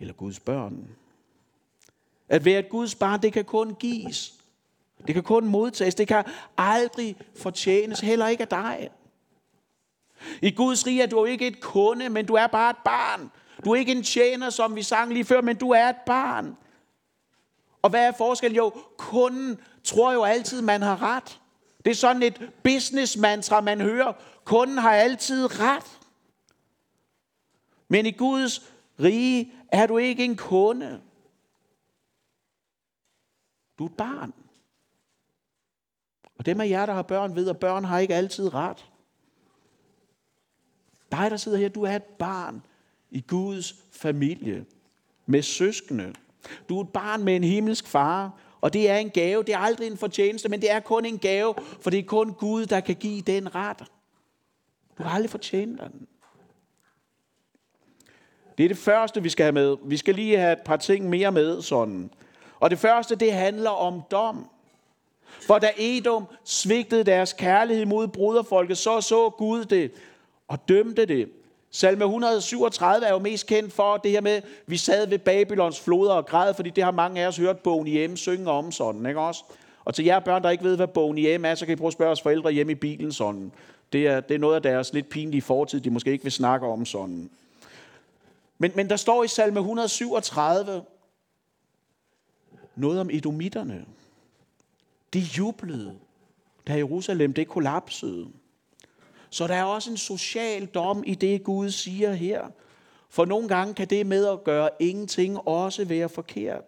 Eller 0.00 0.14
Guds 0.14 0.40
børn. 0.40 0.88
At 2.28 2.44
være 2.44 2.58
et 2.58 2.68
Guds 2.68 2.94
barn, 2.94 3.22
det 3.22 3.32
kan 3.32 3.44
kun 3.44 3.74
gives. 3.74 4.34
Det 5.06 5.14
kan 5.14 5.22
kun 5.22 5.46
modtages. 5.46 5.94
Det 5.94 6.08
kan 6.08 6.24
aldrig 6.56 7.16
fortjenes, 7.36 8.00
heller 8.00 8.28
ikke 8.28 8.42
af 8.42 8.48
dig. 8.48 8.90
I 10.42 10.50
Guds 10.50 10.86
rige 10.86 11.02
er 11.02 11.06
du 11.06 11.24
ikke 11.24 11.46
et 11.46 11.60
kunde, 11.60 12.08
men 12.08 12.26
du 12.26 12.34
er 12.34 12.46
bare 12.46 12.70
et 12.70 12.76
barn. 12.84 13.30
Du 13.64 13.70
er 13.70 13.76
ikke 13.76 13.92
en 13.92 14.02
tjener, 14.02 14.50
som 14.50 14.76
vi 14.76 14.82
sang 14.82 15.12
lige 15.12 15.24
før, 15.24 15.40
men 15.40 15.56
du 15.56 15.70
er 15.70 15.88
et 15.88 16.00
barn. 16.06 16.56
Og 17.82 17.90
hvad 17.90 18.06
er 18.06 18.12
forskellen? 18.12 18.56
Jo, 18.56 18.72
kunden 18.96 19.60
tror 19.84 20.12
jo 20.12 20.24
altid, 20.24 20.62
man 20.62 20.82
har 20.82 21.02
ret. 21.02 21.40
Det 21.84 21.90
er 21.90 21.94
sådan 21.94 22.22
et 22.22 22.50
business 22.64 23.16
mantra, 23.16 23.60
man 23.60 23.80
hører. 23.80 24.12
Kunden 24.44 24.78
har 24.78 24.94
altid 24.94 25.60
ret. 25.60 25.98
Men 27.88 28.06
i 28.06 28.10
Guds 28.10 28.62
rige 29.00 29.52
er 29.68 29.86
du 29.86 29.98
ikke 29.98 30.24
en 30.24 30.36
kunde. 30.36 31.00
Du 33.78 33.84
er 33.84 33.88
et 33.88 33.96
barn. 33.96 34.32
Og 36.38 36.46
dem 36.46 36.60
af 36.60 36.68
jer, 36.68 36.86
der 36.86 36.92
har 36.92 37.02
børn, 37.02 37.34
ved, 37.34 37.48
at 37.48 37.58
børn 37.58 37.84
har 37.84 37.98
ikke 37.98 38.14
altid 38.14 38.54
ret. 38.54 38.89
Dig, 41.12 41.30
der 41.30 41.36
sidder 41.36 41.58
her, 41.58 41.68
du 41.68 41.82
er 41.82 41.96
et 41.96 42.02
barn 42.02 42.62
i 43.10 43.20
Guds 43.20 43.74
familie 43.92 44.64
med 45.26 45.42
søskende. 45.42 46.14
Du 46.68 46.78
er 46.78 46.84
et 46.84 46.88
barn 46.88 47.24
med 47.24 47.36
en 47.36 47.44
himmelsk 47.44 47.86
far, 47.86 48.32
og 48.60 48.72
det 48.72 48.90
er 48.90 48.96
en 48.96 49.10
gave. 49.10 49.42
Det 49.42 49.54
er 49.54 49.58
aldrig 49.58 49.86
en 49.86 49.96
fortjeneste, 49.96 50.48
men 50.48 50.60
det 50.60 50.70
er 50.70 50.80
kun 50.80 51.04
en 51.04 51.18
gave, 51.18 51.54
for 51.80 51.90
det 51.90 51.98
er 51.98 52.04
kun 52.04 52.32
Gud, 52.32 52.66
der 52.66 52.80
kan 52.80 52.96
give 52.96 53.20
den 53.20 53.54
ret. 53.54 53.84
Du 54.98 55.02
har 55.02 55.10
aldrig 55.10 55.30
fortjent 55.30 55.80
den. 55.80 56.06
Det 58.58 58.64
er 58.64 58.68
det 58.68 58.78
første, 58.78 59.22
vi 59.22 59.28
skal 59.28 59.44
have 59.44 59.52
med. 59.52 59.76
Vi 59.84 59.96
skal 59.96 60.14
lige 60.14 60.38
have 60.38 60.52
et 60.52 60.62
par 60.64 60.76
ting 60.76 61.08
mere 61.08 61.32
med 61.32 61.62
sådan. 61.62 62.10
Og 62.60 62.70
det 62.70 62.78
første, 62.78 63.14
det 63.14 63.32
handler 63.32 63.70
om 63.70 64.02
dom. 64.10 64.50
For 65.46 65.58
da 65.58 65.70
Edom 65.76 66.24
svigtede 66.44 67.04
deres 67.04 67.32
kærlighed 67.32 67.86
mod 67.86 68.08
bruderfolket, 68.08 68.78
så 68.78 69.00
så 69.00 69.30
Gud 69.30 69.64
det 69.64 69.92
og 70.50 70.68
dømte 70.68 71.06
det. 71.06 71.28
Salme 71.70 72.04
137 72.04 73.06
er 73.06 73.12
jo 73.12 73.18
mest 73.18 73.46
kendt 73.46 73.72
for 73.72 73.96
det 73.96 74.10
her 74.10 74.20
med, 74.20 74.42
vi 74.66 74.76
sad 74.76 75.06
ved 75.06 75.18
Babylons 75.18 75.80
floder 75.80 76.12
og 76.12 76.26
græd, 76.26 76.54
fordi 76.54 76.70
det 76.70 76.84
har 76.84 76.90
mange 76.90 77.22
af 77.22 77.28
os 77.28 77.36
hørt 77.36 77.58
bogen 77.58 77.86
i 77.86 77.90
hjemme 77.90 78.16
synge 78.16 78.50
om 78.50 78.72
sådan, 78.72 79.06
ikke 79.06 79.20
også? 79.20 79.44
Og 79.84 79.94
til 79.94 80.04
jer 80.04 80.20
børn, 80.20 80.42
der 80.42 80.50
ikke 80.50 80.64
ved, 80.64 80.76
hvad 80.76 80.86
bogen 80.86 81.18
i 81.18 81.20
hjemme 81.20 81.48
er, 81.48 81.54
så 81.54 81.66
kan 81.66 81.72
I 81.72 81.76
prøve 81.76 81.86
at 81.86 81.92
spørge 81.92 82.12
os 82.12 82.20
forældre 82.20 82.52
hjemme 82.52 82.72
i 82.72 82.74
bilen 82.74 83.12
sådan. 83.12 83.52
Det 83.92 84.06
er, 84.06 84.20
det 84.20 84.34
er 84.34 84.38
noget 84.38 84.54
af 84.54 84.62
deres 84.62 84.92
lidt 84.92 85.08
pinlige 85.08 85.42
fortid, 85.42 85.80
de 85.80 85.90
måske 85.90 86.12
ikke 86.12 86.24
vil 86.24 86.32
snakke 86.32 86.66
om 86.66 86.86
sådan. 86.86 87.30
Men, 88.58 88.72
men 88.74 88.90
der 88.90 88.96
står 88.96 89.24
i 89.24 89.28
salme 89.28 89.58
137 89.60 90.82
noget 92.76 93.00
om 93.00 93.10
edomitterne. 93.12 93.84
De 95.14 95.18
jublede, 95.18 95.94
da 96.68 96.76
Jerusalem 96.76 97.32
det 97.32 97.48
kollapsede. 97.48 98.26
Så 99.30 99.46
der 99.46 99.54
er 99.54 99.64
også 99.64 99.90
en 99.90 99.96
social 99.96 100.66
dom 100.66 101.04
i 101.06 101.14
det, 101.14 101.44
Gud 101.44 101.70
siger 101.70 102.12
her. 102.12 102.42
For 103.08 103.24
nogle 103.24 103.48
gange 103.48 103.74
kan 103.74 103.86
det 103.86 104.06
med 104.06 104.26
at 104.26 104.44
gøre 104.44 104.70
ingenting 104.80 105.48
også 105.48 105.84
være 105.84 106.08
forkert. 106.08 106.64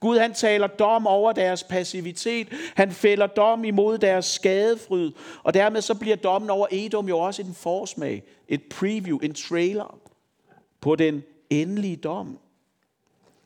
Gud 0.00 0.18
han 0.18 0.34
taler 0.34 0.66
dom 0.66 1.06
over 1.06 1.32
deres 1.32 1.64
passivitet. 1.64 2.48
Han 2.74 2.92
fælder 2.92 3.26
dom 3.26 3.64
imod 3.64 3.98
deres 3.98 4.24
skadefryd. 4.24 5.12
Og 5.42 5.54
dermed 5.54 5.82
så 5.82 5.94
bliver 5.94 6.16
dommen 6.16 6.50
over 6.50 6.66
Edom 6.70 7.08
jo 7.08 7.18
også 7.18 7.42
en 7.42 7.54
forsmag, 7.54 8.22
et 8.48 8.62
preview, 8.70 9.18
en 9.18 9.34
trailer 9.34 9.98
på 10.80 10.96
den 10.96 11.22
endelige 11.50 11.96
dom. 11.96 12.38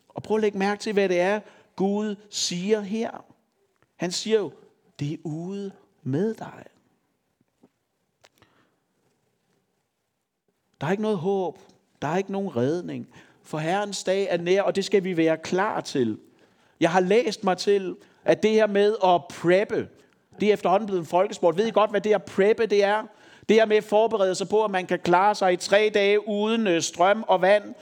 Og 0.08 0.22
prøv 0.22 0.36
at 0.36 0.40
lægge 0.40 0.58
mærke 0.58 0.80
til, 0.80 0.92
hvad 0.92 1.08
det 1.08 1.20
er, 1.20 1.40
Gud 1.76 2.16
siger 2.30 2.80
her. 2.80 3.24
Han 3.96 4.12
siger 4.12 4.38
jo, 4.38 4.52
det 5.00 5.12
er 5.12 5.16
ude 5.24 5.72
med 6.02 6.34
dig. 6.34 6.64
Der 10.80 10.86
er 10.86 10.90
ikke 10.90 11.02
noget 11.02 11.18
håb. 11.18 11.58
Der 12.02 12.08
er 12.08 12.16
ikke 12.16 12.32
nogen 12.32 12.56
redning. 12.56 13.08
For 13.42 13.58
Herrens 13.58 14.04
dag 14.04 14.26
er 14.30 14.36
nær, 14.36 14.62
og 14.62 14.76
det 14.76 14.84
skal 14.84 15.04
vi 15.04 15.16
være 15.16 15.36
klar 15.36 15.80
til. 15.80 16.18
Jeg 16.80 16.90
har 16.90 17.00
læst 17.00 17.44
mig 17.44 17.56
til, 17.58 17.96
at 18.24 18.42
det 18.42 18.50
her 18.50 18.66
med 18.66 18.96
at 19.04 19.20
preppe, 19.28 19.88
det 20.40 20.48
er 20.48 20.52
efterhånden 20.52 20.86
blevet 20.86 21.00
en 21.00 21.06
folkesport. 21.06 21.56
Ved 21.56 21.66
I 21.66 21.70
godt, 21.70 21.90
hvad 21.90 22.00
det 22.00 22.14
at 22.14 22.24
preppe 22.24 22.66
det 22.66 22.84
er? 22.84 23.02
Det 23.48 23.56
her 23.56 23.66
med 23.66 23.76
at 23.76 23.84
forberede 23.84 24.34
sig 24.34 24.48
på, 24.48 24.64
at 24.64 24.70
man 24.70 24.86
kan 24.86 24.98
klare 24.98 25.34
sig 25.34 25.52
i 25.52 25.56
tre 25.56 25.90
dage 25.94 26.28
uden 26.28 26.66
øh, 26.66 26.82
strøm 26.82 27.24
og 27.28 27.42
vand, 27.42 27.74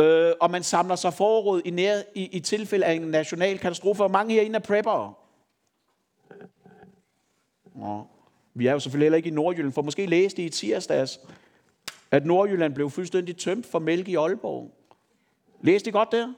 øh, 0.00 0.32
og 0.40 0.50
man 0.50 0.62
samler 0.62 0.96
sig 0.96 1.14
forråd 1.14 1.62
i, 1.64 1.70
nær, 1.70 2.02
i, 2.14 2.24
i 2.24 2.40
tilfælde 2.40 2.86
af 2.86 2.92
en 2.92 3.02
national 3.02 3.58
katastrofe. 3.58 4.02
Og 4.02 4.10
mange 4.10 4.34
herinde 4.34 4.56
er 4.56 4.60
preppere. 4.60 5.12
Nå, 7.74 8.06
vi 8.54 8.66
er 8.66 8.72
jo 8.72 8.78
selvfølgelig 8.78 9.04
heller 9.04 9.16
ikke 9.16 9.28
i 9.28 9.32
Nordjylland, 9.32 9.72
for 9.72 9.82
måske 9.82 10.06
læste 10.06 10.42
I 10.42 10.46
i 10.46 10.48
tirsdags, 10.48 11.20
at 12.10 12.26
Nordjylland 12.26 12.74
blev 12.74 12.90
fuldstændig 12.90 13.36
tømt 13.36 13.66
for 13.66 13.78
mælk 13.78 14.08
i 14.08 14.14
Aalborg. 14.14 14.70
Læste 15.62 15.88
I 15.88 15.92
godt 15.92 16.12
der? 16.12 16.32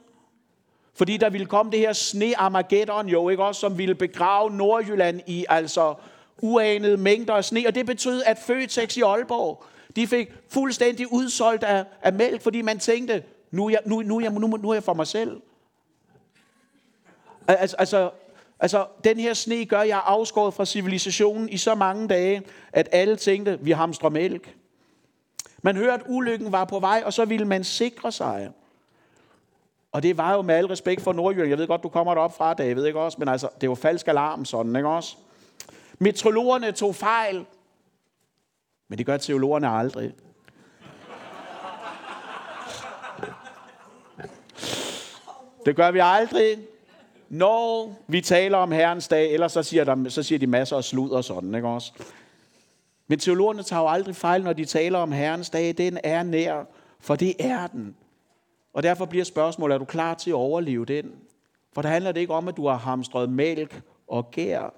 Fordi 0.93 1.17
der 1.17 1.29
ville 1.29 1.47
komme 1.47 1.71
det 1.71 1.79
her 1.79 1.93
sne 1.93 2.37
Armageddon 2.37 3.07
jo, 3.07 3.29
ikke 3.29 3.43
også, 3.43 3.61
som 3.61 3.77
ville 3.77 3.95
begrave 3.95 4.51
Nordjylland 4.51 5.21
i 5.27 5.45
altså 5.49 5.95
uanede 6.41 6.97
mængder 6.97 7.33
af 7.33 7.45
sne. 7.45 7.63
Og 7.67 7.75
det 7.75 7.85
betød, 7.85 8.23
at 8.25 8.37
Føtex 8.37 8.97
i 8.97 9.01
Aalborg, 9.01 9.63
de 9.95 10.07
fik 10.07 10.33
fuldstændig 10.49 11.13
udsolgt 11.13 11.63
af, 11.63 11.85
af 12.01 12.13
mælk, 12.13 12.41
fordi 12.41 12.61
man 12.61 12.79
tænkte, 12.79 13.23
nu 13.51 13.65
er 13.65 13.69
jeg, 13.69 13.79
nu, 13.85 14.01
nu, 14.01 14.17
er 14.17 14.21
jeg, 14.21 14.31
nu, 14.31 14.47
nu 14.47 14.69
er 14.69 14.73
jeg 14.73 14.83
for 14.83 14.93
mig 14.93 15.07
selv. 15.07 15.41
Altså, 17.47 17.75
altså, 17.79 18.09
altså, 18.59 18.85
den 19.03 19.19
her 19.19 19.33
sne 19.33 19.65
gør, 19.65 19.81
jeg 19.81 20.01
afskåret 20.05 20.53
fra 20.53 20.65
civilisationen 20.65 21.49
i 21.49 21.57
så 21.57 21.75
mange 21.75 22.07
dage, 22.07 22.41
at 22.73 22.89
alle 22.91 23.15
tænkte, 23.15 23.59
vi 23.61 23.71
hamstrer 23.71 24.09
mælk. 24.09 24.55
Man 25.65 25.75
hørte, 25.75 25.93
at 25.93 26.01
ulykken 26.07 26.51
var 26.51 26.65
på 26.65 26.79
vej, 26.79 27.03
og 27.05 27.13
så 27.13 27.25
ville 27.25 27.45
man 27.45 27.63
sikre 27.63 28.11
sig. 28.11 28.51
Og 29.91 30.03
det 30.03 30.17
var 30.17 30.33
jo 30.33 30.41
med 30.41 30.55
al 30.55 30.65
respekt 30.65 31.01
for 31.01 31.13
Nordjylland. 31.13 31.49
Jeg 31.49 31.57
ved 31.57 31.67
godt, 31.67 31.83
du 31.83 31.89
kommer 31.89 32.13
derop 32.13 32.37
fra, 32.37 32.53
David, 32.53 32.85
ikke 32.85 32.99
også? 32.99 33.17
Men 33.19 33.27
altså, 33.27 33.49
det 33.61 33.69
var 33.69 33.75
falsk 33.75 34.07
alarm 34.07 34.45
sådan, 34.45 34.75
ikke 34.75 34.87
også? 34.87 35.17
Metrologerne 35.99 36.71
tog 36.71 36.95
fejl. 36.95 37.45
Men 38.87 38.97
det 38.97 39.05
gør 39.05 39.17
teologerne 39.17 39.69
aldrig. 39.69 40.13
Det 45.65 45.75
gør 45.75 45.91
vi 45.91 45.99
aldrig. 46.01 46.57
Når 47.29 47.95
vi 48.07 48.21
taler 48.21 48.57
om 48.57 48.71
Herrens 48.71 49.07
dag, 49.07 49.33
ellers 49.33 49.51
så 49.51 49.63
siger, 49.63 49.83
der, 49.83 50.09
så 50.09 50.23
siger 50.23 50.39
de 50.39 50.47
masser 50.47 50.77
af 50.77 50.83
slud 50.83 51.09
og 51.09 51.23
sådan, 51.23 51.55
ikke 51.55 51.67
også? 51.67 51.91
Men 53.07 53.19
teologerne 53.19 53.63
tager 53.63 53.81
jo 53.81 53.87
aldrig 53.87 54.15
fejl, 54.15 54.43
når 54.43 54.53
de 54.53 54.65
taler 54.65 54.99
om 54.99 55.11
Herrens 55.11 55.49
dag. 55.49 55.77
Den 55.77 55.99
er 56.03 56.23
nær, 56.23 56.63
for 56.99 57.15
det 57.15 57.35
er 57.39 57.67
den. 57.67 57.95
Og 58.73 58.83
derfor 58.83 59.05
bliver 59.05 59.25
spørgsmålet, 59.25 59.73
er 59.73 59.79
du 59.79 59.85
klar 59.85 60.13
til 60.13 60.29
at 60.29 60.35
overleve 60.35 60.85
den? 60.85 61.11
For 61.73 61.81
der 61.81 61.89
handler 61.89 62.11
det 62.11 62.19
ikke 62.19 62.33
om, 62.33 62.47
at 62.47 62.57
du 62.57 62.67
har 62.67 62.77
hamstret 62.77 63.29
mælk 63.29 63.81
og 64.07 64.31
gær. 64.31 64.73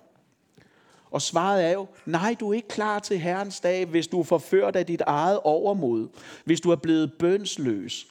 Og 1.11 1.21
svaret 1.21 1.65
er 1.65 1.71
jo, 1.71 1.87
nej, 2.05 2.35
du 2.39 2.49
er 2.49 2.53
ikke 2.53 2.67
klar 2.67 2.99
til 2.99 3.19
Herrens 3.19 3.59
dag, 3.59 3.85
hvis 3.85 4.07
du 4.07 4.19
er 4.19 4.23
forført 4.23 4.75
af 4.75 4.85
dit 4.85 5.01
eget 5.01 5.39
overmod. 5.43 6.07
Hvis 6.45 6.61
du 6.61 6.71
er 6.71 6.75
blevet 6.75 7.13
bønsløs. 7.19 8.07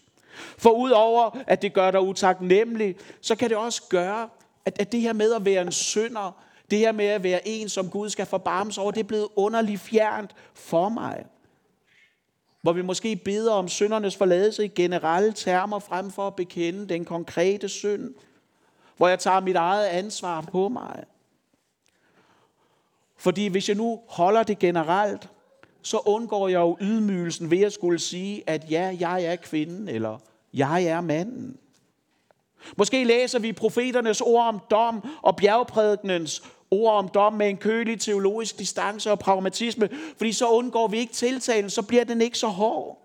For 0.58 0.70
udover 0.70 1.30
at 1.46 1.62
det 1.62 1.72
gør 1.72 1.90
dig 1.90 2.00
utaknemmelig, 2.00 2.96
så 3.20 3.36
kan 3.36 3.48
det 3.48 3.56
også 3.56 3.82
gøre, 3.88 4.28
at, 4.64 4.80
at 4.80 4.92
det 4.92 5.00
her 5.00 5.12
med 5.12 5.32
at 5.32 5.44
være 5.44 5.62
en 5.62 5.72
synder, 5.72 6.42
det 6.70 6.78
her 6.78 6.92
med 6.92 7.04
at 7.04 7.22
være 7.22 7.48
en, 7.48 7.68
som 7.68 7.90
Gud 7.90 8.10
skal 8.10 8.26
forbarmes 8.26 8.78
over, 8.78 8.90
det 8.90 9.00
er 9.00 9.04
blevet 9.04 9.28
underligt 9.36 9.80
fjernt 9.80 10.34
for 10.54 10.88
mig. 10.88 11.24
Hvor 12.62 12.72
vi 12.72 12.82
måske 12.82 13.16
beder 13.16 13.52
om 13.52 13.68
syndernes 13.68 14.16
forladelse 14.16 14.64
i 14.64 14.68
generelle 14.68 15.32
termer, 15.32 15.78
frem 15.78 16.10
for 16.10 16.26
at 16.26 16.36
bekende 16.36 16.88
den 16.88 17.04
konkrete 17.04 17.68
synd. 17.68 18.14
Hvor 18.96 19.08
jeg 19.08 19.18
tager 19.18 19.40
mit 19.40 19.56
eget 19.56 19.86
ansvar 19.86 20.40
på 20.40 20.68
mig. 20.68 21.04
Fordi 23.16 23.46
hvis 23.46 23.68
jeg 23.68 23.76
nu 23.76 24.00
holder 24.08 24.42
det 24.42 24.58
generelt, 24.58 25.28
så 25.82 25.98
undgår 26.06 26.48
jeg 26.48 26.60
jo 26.60 26.76
ydmygelsen 26.80 27.50
ved 27.50 27.60
at 27.60 27.72
skulle 27.72 27.98
sige, 27.98 28.42
at 28.46 28.70
ja, 28.70 28.96
jeg 29.00 29.24
er 29.24 29.36
kvinden, 29.36 29.88
eller 29.88 30.18
jeg 30.54 30.84
er 30.84 31.00
manden. 31.00 31.58
Måske 32.76 33.04
læser 33.04 33.38
vi 33.38 33.52
profeternes 33.52 34.20
ord 34.20 34.46
om 34.46 34.60
dom 34.70 35.08
og 35.22 35.36
bjergprædikens 35.36 36.42
ord 36.70 36.94
om 36.94 37.08
dom 37.08 37.32
med 37.32 37.48
en 37.48 37.56
kølig 37.56 38.00
teologisk 38.00 38.58
distance 38.58 39.10
og 39.10 39.18
pragmatisme, 39.18 39.88
fordi 40.16 40.32
så 40.32 40.48
undgår 40.48 40.88
vi 40.88 40.98
ikke 40.98 41.12
tiltalen, 41.12 41.70
så 41.70 41.82
bliver 41.82 42.04
den 42.04 42.20
ikke 42.20 42.38
så 42.38 42.46
hård. 42.46 43.00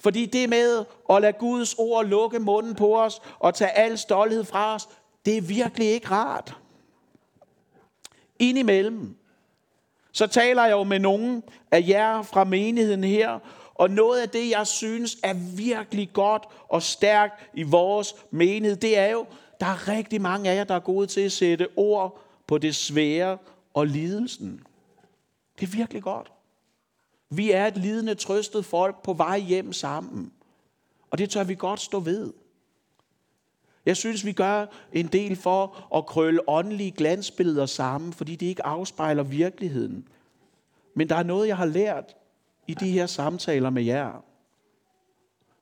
Fordi 0.00 0.26
det 0.26 0.48
med 0.48 0.84
at 1.10 1.22
lade 1.22 1.32
Guds 1.32 1.74
ord 1.78 2.06
lukke 2.06 2.38
munden 2.38 2.74
på 2.74 3.00
os 3.00 3.22
og 3.38 3.54
tage 3.54 3.70
al 3.70 3.98
stolthed 3.98 4.44
fra 4.44 4.74
os, 4.74 4.88
det 5.24 5.36
er 5.36 5.40
virkelig 5.40 5.88
ikke 5.88 6.10
rart. 6.10 6.56
Indimellem, 8.38 9.16
så 10.12 10.26
taler 10.26 10.64
jeg 10.64 10.72
jo 10.72 10.84
med 10.84 10.98
nogen 10.98 11.42
af 11.70 11.84
jer 11.88 12.22
fra 12.22 12.44
menigheden 12.44 13.04
her, 13.04 13.38
og 13.74 13.90
noget 13.90 14.20
af 14.20 14.28
det, 14.28 14.50
jeg 14.50 14.66
synes 14.66 15.16
er 15.22 15.34
virkelig 15.56 16.10
godt 16.12 16.44
og 16.68 16.82
stærkt 16.82 17.48
i 17.54 17.62
vores 17.62 18.14
menighed, 18.30 18.76
det 18.76 18.98
er 18.98 19.10
jo, 19.10 19.26
der 19.60 19.66
er 19.66 19.88
rigtig 19.88 20.20
mange 20.20 20.50
af 20.50 20.56
jer, 20.56 20.64
der 20.64 20.74
er 20.74 20.80
gode 20.80 21.06
til 21.06 21.20
at 21.20 21.32
sætte 21.32 21.68
ord 21.76 22.20
på 22.46 22.58
det 22.58 22.74
svære 22.74 23.38
og 23.74 23.86
lidelsen. 23.86 24.62
Det 25.60 25.66
er 25.66 25.76
virkelig 25.76 26.02
godt. 26.02 26.32
Vi 27.30 27.50
er 27.50 27.66
et 27.66 27.76
lidende, 27.76 28.14
trøstet 28.14 28.64
folk 28.64 29.02
på 29.02 29.12
vej 29.12 29.38
hjem 29.38 29.72
sammen. 29.72 30.32
Og 31.10 31.18
det 31.18 31.30
tør 31.30 31.44
vi 31.44 31.54
godt 31.54 31.80
stå 31.80 32.00
ved. 32.00 32.32
Jeg 33.86 33.96
synes, 33.96 34.24
vi 34.24 34.32
gør 34.32 34.66
en 34.92 35.06
del 35.06 35.36
for 35.36 35.88
at 35.96 36.06
krølle 36.06 36.48
åndelige 36.48 36.90
glansbilleder 36.90 37.66
sammen, 37.66 38.12
fordi 38.12 38.36
det 38.36 38.46
ikke 38.46 38.66
afspejler 38.66 39.22
virkeligheden. 39.22 40.08
Men 40.94 41.08
der 41.08 41.16
er 41.16 41.22
noget, 41.22 41.48
jeg 41.48 41.56
har 41.56 41.66
lært 41.66 42.16
i 42.66 42.74
de 42.74 42.90
her 42.90 43.06
samtaler 43.06 43.70
med 43.70 43.82
jer, 43.82 44.24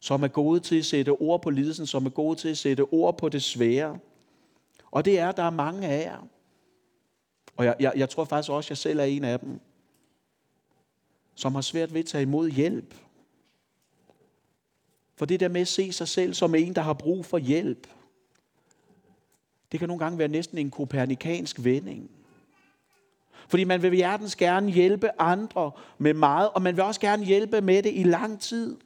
som 0.01 0.23
er 0.23 0.29
gode 0.29 0.61
til 0.61 0.79
at 0.79 0.85
sætte 0.85 1.11
ord 1.11 1.43
på 1.43 1.51
lidelsen, 1.51 1.87
som 1.87 2.07
er 2.07 2.11
gode 2.11 2.39
til 2.39 2.49
at 2.49 2.59
sætte 2.59 2.83
ord 2.93 3.19
på 3.19 3.29
det 3.29 3.43
svære. 3.43 3.99
Og 4.91 5.05
det 5.05 5.19
er, 5.19 5.29
at 5.29 5.37
der 5.37 5.43
er 5.43 5.51
mange 5.51 5.89
af 5.89 6.05
jer. 6.05 6.27
Og 7.57 7.65
jeg, 7.65 7.77
jeg, 7.81 7.93
jeg 7.97 8.11
tror 8.11 8.25
faktisk 8.25 8.51
også, 8.51 8.67
at 8.67 8.71
jeg 8.71 8.79
selv 8.79 8.99
er 8.99 9.05
en 9.05 9.25
af 9.25 9.41
dem, 9.41 9.61
som 11.35 11.55
har 11.55 11.63
svært 11.63 11.95
ved 11.95 12.01
at 12.01 12.07
tage 12.07 12.23
imod 12.23 12.51
hjælp. 12.51 12.95
For 15.17 15.27
det 15.27 15.41
der 15.41 15.49
med 15.49 15.61
at 15.61 15.69
se 15.69 15.93
sig 15.93 16.09
selv 16.09 16.35
som 16.35 16.55
en, 16.55 16.75
der 16.75 16.83
har 16.83 16.93
brug 16.93 17.25
for 17.25 17.39
hjælp, 17.39 17.87
det 19.73 19.81
kan 19.81 19.89
nogle 19.89 20.05
gange 20.05 20.19
være 20.19 20.29
næsten 20.29 20.59
en 20.59 20.71
kopernikansk 20.71 21.65
vending. 21.65 22.11
Fordi 23.49 23.65
man 23.65 23.83
vil 23.83 23.95
hjertens 23.95 24.37
gerne 24.37 24.71
hjælpe 24.71 25.21
andre 25.21 25.71
med 25.99 26.15
meget, 26.15 26.51
og 26.51 26.63
man 26.63 26.77
vil 26.77 26.85
også 26.85 27.01
gerne 27.01 27.25
hjælpe 27.25 27.61
med 27.61 27.83
det 27.83 27.93
i 27.95 28.03
lang 28.03 28.41
tid. 28.41 28.77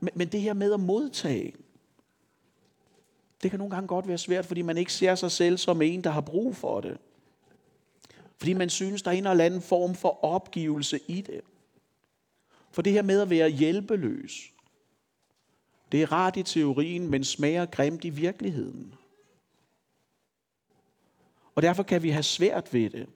Men, 0.00 0.10
men 0.14 0.28
det 0.28 0.40
her 0.40 0.52
med 0.52 0.72
at 0.72 0.80
modtage, 0.80 1.54
det 3.42 3.50
kan 3.50 3.58
nogle 3.58 3.74
gange 3.74 3.88
godt 3.88 4.08
være 4.08 4.18
svært, 4.18 4.46
fordi 4.46 4.62
man 4.62 4.76
ikke 4.76 4.92
ser 4.92 5.14
sig 5.14 5.30
selv 5.30 5.58
som 5.58 5.82
en, 5.82 6.04
der 6.04 6.10
har 6.10 6.20
brug 6.20 6.56
for 6.56 6.80
det. 6.80 6.98
Fordi 8.36 8.52
man 8.52 8.70
synes, 8.70 9.02
der 9.02 9.10
er 9.10 9.14
en 9.14 9.26
eller 9.26 9.44
anden 9.44 9.62
form 9.62 9.94
for 9.94 10.24
opgivelse 10.24 11.00
i 11.06 11.20
det. 11.20 11.40
For 12.70 12.82
det 12.82 12.92
her 12.92 13.02
med 13.02 13.20
at 13.20 13.30
være 13.30 13.48
hjælpeløs, 13.48 14.52
det 15.92 16.02
er 16.02 16.12
rart 16.12 16.36
i 16.36 16.42
teorien, 16.42 17.10
men 17.10 17.24
smager 17.24 17.66
grimt 17.66 18.04
i 18.04 18.10
virkeligheden. 18.10 18.94
Og 21.54 21.62
derfor 21.62 21.82
kan 21.82 22.02
vi 22.02 22.10
have 22.10 22.22
svært 22.22 22.74
ved 22.74 22.90
det. 22.90 23.06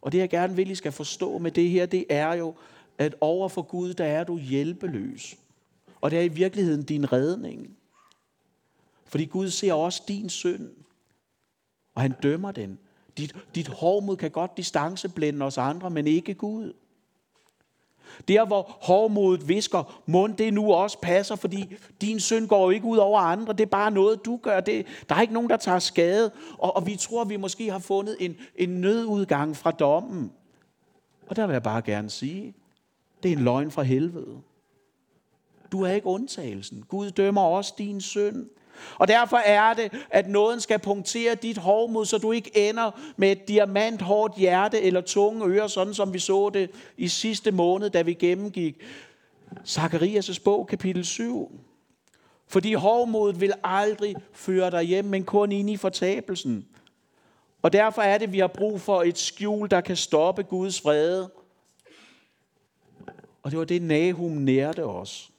Og 0.00 0.12
det 0.12 0.18
jeg 0.18 0.30
gerne 0.30 0.56
vil, 0.56 0.70
I 0.70 0.74
skal 0.74 0.92
forstå 0.92 1.38
med 1.38 1.50
det 1.50 1.70
her, 1.70 1.86
det 1.86 2.06
er 2.08 2.32
jo, 2.32 2.54
at 2.98 3.14
over 3.20 3.48
for 3.48 3.62
Gud, 3.62 3.94
der 3.94 4.04
er 4.04 4.24
du 4.24 4.38
hjælpeløs. 4.38 5.36
Og 6.00 6.10
det 6.10 6.18
er 6.18 6.22
i 6.22 6.28
virkeligheden 6.28 6.82
din 6.82 7.12
redning. 7.12 7.76
Fordi 9.04 9.24
Gud 9.24 9.50
ser 9.50 9.72
også 9.72 10.02
din 10.08 10.28
synd, 10.28 10.70
og 11.94 12.02
han 12.02 12.14
dømmer 12.22 12.52
den. 12.52 12.78
Dit, 13.16 13.36
dit 13.54 13.68
hårdmod 13.68 14.16
kan 14.16 14.30
godt 14.30 14.56
distanceblænde 14.56 15.44
os 15.44 15.58
andre, 15.58 15.90
men 15.90 16.06
ikke 16.06 16.34
Gud. 16.34 16.72
Der 18.28 18.46
hvor 18.46 18.76
hårdmodet 18.80 19.48
visker, 19.48 20.02
mund 20.06 20.36
det 20.36 20.54
nu 20.54 20.72
også 20.72 21.00
passer, 21.00 21.36
fordi 21.36 21.76
din 22.00 22.20
synd 22.20 22.48
går 22.48 22.64
jo 22.64 22.70
ikke 22.70 22.86
ud 22.86 22.96
over 22.96 23.20
andre, 23.20 23.52
det 23.52 23.60
er 23.60 23.66
bare 23.66 23.90
noget, 23.90 24.24
du 24.24 24.36
gør. 24.42 24.60
Det, 24.60 24.86
der 25.08 25.14
er 25.14 25.20
ikke 25.20 25.34
nogen, 25.34 25.50
der 25.50 25.56
tager 25.56 25.78
skade, 25.78 26.30
og, 26.58 26.76
og 26.76 26.86
vi 26.86 26.96
tror, 26.96 27.24
vi 27.24 27.36
måske 27.36 27.70
har 27.70 27.78
fundet 27.78 28.16
en, 28.20 28.36
en 28.56 28.68
nødudgang 28.68 29.56
fra 29.56 29.70
dommen. 29.70 30.32
Og 31.26 31.36
der 31.36 31.46
vil 31.46 31.52
jeg 31.52 31.62
bare 31.62 31.82
gerne 31.82 32.10
sige, 32.10 32.54
det 33.22 33.32
er 33.32 33.36
en 33.36 33.44
løgn 33.44 33.70
fra 33.70 33.82
helvede. 33.82 34.40
Du 35.72 35.82
er 35.82 35.92
ikke 35.92 36.06
undtagelsen. 36.06 36.84
Gud 36.88 37.10
dømmer 37.10 37.42
også 37.42 37.74
din 37.78 38.00
synd. 38.00 38.46
Og 38.98 39.08
derfor 39.08 39.36
er 39.36 39.74
det, 39.74 39.92
at 40.10 40.28
nåden 40.28 40.60
skal 40.60 40.78
punktere 40.78 41.34
dit 41.34 41.58
hovmod, 41.58 42.06
så 42.06 42.18
du 42.18 42.32
ikke 42.32 42.68
ender 42.68 42.90
med 43.16 43.32
et 43.32 43.48
diamanthårdt 43.48 44.36
hjerte 44.36 44.80
eller 44.80 45.00
tunge 45.00 45.46
ører, 45.46 45.66
sådan 45.66 45.94
som 45.94 46.12
vi 46.12 46.18
så 46.18 46.50
det 46.50 46.70
i 46.96 47.08
sidste 47.08 47.50
måned, 47.50 47.90
da 47.90 48.02
vi 48.02 48.14
gennemgik 48.14 48.82
Zakarias' 49.68 50.42
bog, 50.44 50.66
kapitel 50.66 51.04
7. 51.04 51.60
Fordi 52.46 52.74
hovmodet 52.74 53.40
vil 53.40 53.52
aldrig 53.64 54.14
føre 54.32 54.70
dig 54.70 54.82
hjem, 54.82 55.04
men 55.04 55.24
kun 55.24 55.52
ind 55.52 55.70
i 55.70 55.76
fortabelsen. 55.76 56.66
Og 57.62 57.72
derfor 57.72 58.02
er 58.02 58.18
det, 58.18 58.26
at 58.26 58.32
vi 58.32 58.38
har 58.38 58.46
brug 58.46 58.80
for 58.80 59.02
et 59.02 59.18
skjul, 59.18 59.70
der 59.70 59.80
kan 59.80 59.96
stoppe 59.96 60.42
Guds 60.42 60.84
vrede. 60.84 61.30
Og 63.48 63.52
det 63.52 63.58
var 63.58 63.64
det, 63.64 63.82
Nahum 63.82 64.32
nærte 64.32 64.84
os. 64.84 65.30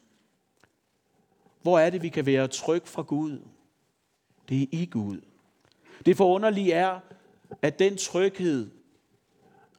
Hvor 1.61 1.79
er 1.79 1.89
det, 1.89 2.03
vi 2.03 2.09
kan 2.09 2.25
være 2.25 2.47
tryg 2.47 2.81
fra 2.85 3.01
Gud? 3.01 3.39
Det 4.49 4.61
er 4.61 4.67
i 4.71 4.89
Gud. 4.91 5.21
Det 6.05 6.17
forunderlige 6.17 6.73
er, 6.73 6.99
at 7.61 7.79
den 7.79 7.97
tryghed 7.97 8.69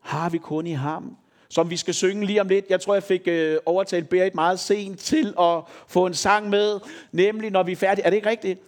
har 0.01 0.31
vi 0.31 0.39
kun 0.39 0.67
i 0.67 0.73
ham, 0.73 1.17
som 1.49 1.71
vi 1.71 1.77
skal 1.77 1.95
synge 1.95 2.27
lige 2.27 2.41
om 2.41 2.49
lidt. 2.49 2.65
Jeg 2.69 2.81
tror, 2.81 2.95
jeg 2.95 3.03
fik 3.03 3.23
øh, 3.27 3.59
overtalt 3.67 4.09
Berit 4.09 4.35
meget 4.35 4.61
sent 4.61 4.99
til 4.99 5.35
at 5.41 5.63
få 5.89 6.07
en 6.07 6.15
sang 6.15 6.49
med, 6.49 6.81
nemlig 7.13 7.51
når 7.51 7.63
vi 7.63 7.73
er 7.73 7.77
færdige. 7.77 8.05
Er 8.05 8.11
det 8.11 8.17
ikke 8.17 8.31
rigtigt? 8.31 8.61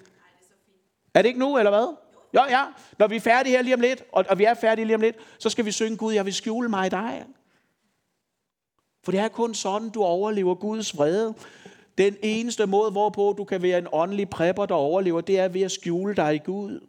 Er 1.14 1.22
det 1.22 1.28
ikke 1.28 1.40
nu, 1.40 1.58
eller 1.58 1.70
hvad? 1.70 1.96
Jo, 2.34 2.40
ja. 2.50 2.64
Når 2.98 3.06
vi 3.06 3.16
er 3.16 3.20
færdige 3.20 3.56
her 3.56 3.62
lige 3.62 3.74
om 3.74 3.80
lidt, 3.80 4.02
og, 4.12 4.24
og 4.28 4.38
vi 4.38 4.44
er 4.44 4.54
færdige 4.54 4.84
lige 4.84 4.94
om 4.94 5.00
lidt, 5.00 5.16
så 5.38 5.50
skal 5.50 5.64
vi 5.64 5.72
synge, 5.72 5.96
Gud, 5.96 6.12
jeg 6.12 6.24
vil 6.24 6.34
skjule 6.34 6.68
mig 6.68 6.86
i 6.86 6.90
dig. 6.90 7.24
For 9.02 9.12
det 9.12 9.20
er 9.20 9.28
kun 9.28 9.54
sådan, 9.54 9.90
du 9.90 10.02
overlever 10.02 10.54
Guds 10.54 10.98
vrede. 10.98 11.34
Den 11.98 12.16
eneste 12.22 12.66
måde, 12.66 12.90
hvorpå 12.90 13.34
du 13.38 13.44
kan 13.44 13.62
være 13.62 13.78
en 13.78 13.86
åndelig 13.92 14.30
prepper, 14.30 14.66
der 14.66 14.74
overlever, 14.74 15.20
det 15.20 15.38
er 15.38 15.48
ved 15.48 15.62
at 15.62 15.72
skjule 15.72 16.14
dig 16.14 16.34
i 16.34 16.38
Gud. 16.38 16.80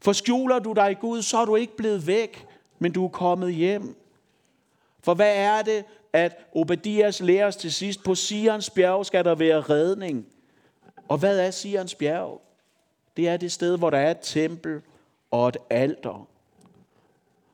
For 0.00 0.12
skjuler 0.12 0.58
du 0.58 0.72
dig 0.72 0.90
i 0.90 0.94
Gud, 0.94 1.22
så 1.22 1.38
er 1.38 1.44
du 1.44 1.56
ikke 1.56 1.76
blevet 1.76 2.06
væk, 2.06 2.46
men 2.78 2.92
du 2.92 3.04
er 3.04 3.08
kommet 3.08 3.54
hjem. 3.54 3.96
For 5.00 5.14
hvad 5.14 5.36
er 5.36 5.62
det, 5.62 5.84
at 6.12 6.46
Obadias 6.54 7.20
lærer 7.20 7.46
os 7.46 7.56
til 7.56 7.72
sidst? 7.72 8.04
På 8.04 8.14
Sions 8.14 8.70
bjerg 8.70 9.06
skal 9.06 9.24
der 9.24 9.34
være 9.34 9.60
redning. 9.60 10.26
Og 11.08 11.18
hvad 11.18 11.40
er 11.40 11.50
Sions 11.50 11.94
bjerg? 11.94 12.40
Det 13.16 13.28
er 13.28 13.36
det 13.36 13.52
sted, 13.52 13.78
hvor 13.78 13.90
der 13.90 13.98
er 13.98 14.10
et 14.10 14.20
tempel 14.22 14.80
og 15.30 15.48
et 15.48 15.56
alter. 15.70 16.28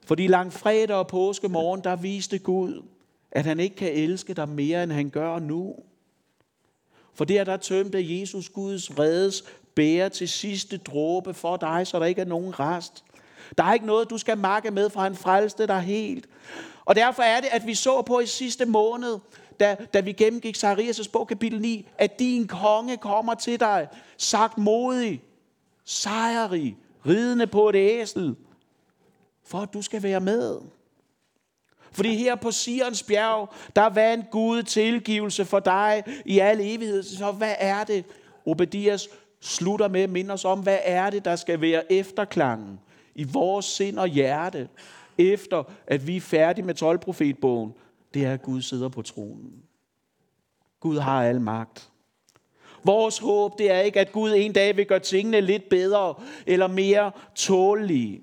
Fordi 0.05 0.27
langfredag 0.27 0.97
og 0.97 1.07
påskemorgen, 1.07 1.85
der 1.85 1.97
viste 1.97 2.39
Gud, 2.39 2.83
at 3.33 3.45
han 3.45 3.61
ikke 3.61 3.77
kan 3.77 3.93
elske 3.93 4.35
dig 4.35 4.49
mere, 4.49 4.83
end 4.83 4.93
han 4.93 5.11
gør 5.11 5.39
nu. 5.39 5.77
For 7.15 7.25
der, 7.25 7.45
der 7.45 7.57
tømte 7.57 8.21
Jesus 8.21 8.49
Guds 8.49 8.97
vredes 8.97 9.45
bære 9.75 10.09
til 10.09 10.29
sidste 10.29 10.77
dråbe 10.77 11.35
for 11.35 11.57
dig, 11.57 11.87
så 11.87 11.99
der 11.99 12.07
ikke 12.07 12.21
er 12.21 12.27
nogen 12.27 12.61
rest. 12.61 13.05
Der 13.59 13.65
er 13.65 13.75
ikke 13.75 13.87
noget, 13.87 14.11
du 14.11 14.19
skal 14.19 14.39
makke 14.39 14.71
med, 14.71 14.91
for 14.91 15.01
han 15.01 15.17
frelste 15.17 15.67
dig 15.67 15.81
helt. 15.81 16.29
Og 16.85 16.97
derfor 16.97 17.23
er 17.23 17.41
det, 17.41 17.49
at 17.53 17.67
vi 17.67 17.75
så 17.75 18.03
på 18.03 18.21
i 18.21 18.27
sidste 18.27 18.65
måned, 18.65 19.19
da, 19.61 19.77
da 19.95 20.01
vi 20.01 20.13
gennemgik 20.13 20.57
Zacharias' 20.57 21.11
bog 21.13 21.29
kapitel 21.29 21.61
9, 21.61 21.89
at 21.99 22.19
din 22.19 22.47
konge 22.49 22.97
kommer 22.97 23.35
til 23.35 23.61
dig, 23.61 23.89
sagt 24.17 24.59
modig, 24.59 25.23
sejrig, 25.85 26.77
ridende 27.07 27.47
på 27.47 27.69
et 27.69 27.77
æsel, 27.77 28.37
for 29.45 29.59
at 29.59 29.75
du 29.75 29.83
skal 29.83 30.03
være 30.03 30.21
med. 30.21 30.59
Fordi 31.93 32.17
her 32.17 32.35
på 32.35 32.51
Sions 32.51 33.03
bjerg, 33.03 33.49
der 33.77 33.89
vandt 33.89 34.31
Gud 34.31 34.63
tilgivelse 34.63 35.45
for 35.45 35.61
dig 35.61 36.05
i 36.25 36.39
al 36.39 36.61
evighed. 36.61 37.03
Så 37.03 37.33
hvad 37.33 37.55
er 37.59 37.85
det? 37.85 38.05
Obedias 38.47 39.09
slutter 39.41 39.89
med 39.89 40.01
at 40.01 40.11
minde 40.11 40.35
os 40.35 40.45
om, 40.45 40.61
hvad 40.61 40.79
er 40.85 41.11
det, 41.11 41.25
der 41.25 41.37
skal 41.37 41.61
være 41.61 41.93
efterklangen 41.93 42.81
i 43.15 43.25
vores 43.25 43.65
sind 43.65 43.99
og 43.99 44.09
hjerte, 44.09 44.69
efter 45.19 45.63
at 45.87 46.07
vi 46.07 46.17
er 46.17 46.21
færdige 46.21 46.65
med 46.65 46.75
12 46.75 46.99
profetbogen. 46.99 47.73
Det 48.15 48.25
er, 48.25 48.33
at 48.33 48.43
Gud 48.43 48.63
sidder 48.63 48.89
på 48.89 49.03
tronen. 49.03 49.53
Gud 50.81 50.99
har 50.99 51.25
al 51.25 51.41
magt. 51.41 51.91
Vores 52.85 53.19
håb, 53.19 53.59
det 53.59 53.71
er 53.71 53.81
ikke, 53.81 54.01
at 54.01 54.13
Gud 54.13 54.33
en 54.37 54.53
dag 54.53 54.77
vil 54.77 54.87
gøre 54.87 54.99
tingene 54.99 55.41
lidt 55.41 55.69
bedre 55.69 56.15
eller 56.47 56.67
mere 56.67 57.13
tålige. 57.35 58.23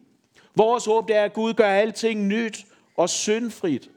Vores 0.55 0.85
håb, 0.85 1.07
det 1.07 1.15
er, 1.15 1.23
at 1.23 1.33
Gud 1.33 1.53
gør 1.53 1.69
alting 1.69 2.27
nyt 2.27 2.66
og 2.97 3.09
syndfrit. 3.09 3.89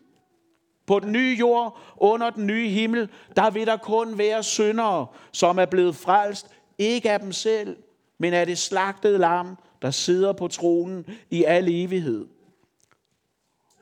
På 0.86 0.98
den 0.98 1.12
nye 1.12 1.36
jord, 1.38 1.80
under 1.96 2.30
den 2.30 2.46
nye 2.46 2.68
himmel, 2.68 3.08
der 3.36 3.50
vil 3.50 3.66
der 3.66 3.76
kun 3.76 4.18
være 4.18 4.42
syndere, 4.42 5.06
som 5.32 5.58
er 5.58 5.66
blevet 5.66 5.96
frelst, 5.96 6.46
ikke 6.78 7.10
af 7.10 7.20
dem 7.20 7.32
selv, 7.32 7.76
men 8.18 8.34
af 8.34 8.46
det 8.46 8.58
slagtede 8.58 9.18
lam, 9.18 9.56
der 9.82 9.90
sidder 9.90 10.32
på 10.32 10.48
tronen 10.48 11.06
i 11.30 11.44
al 11.44 11.68
evighed. 11.68 12.26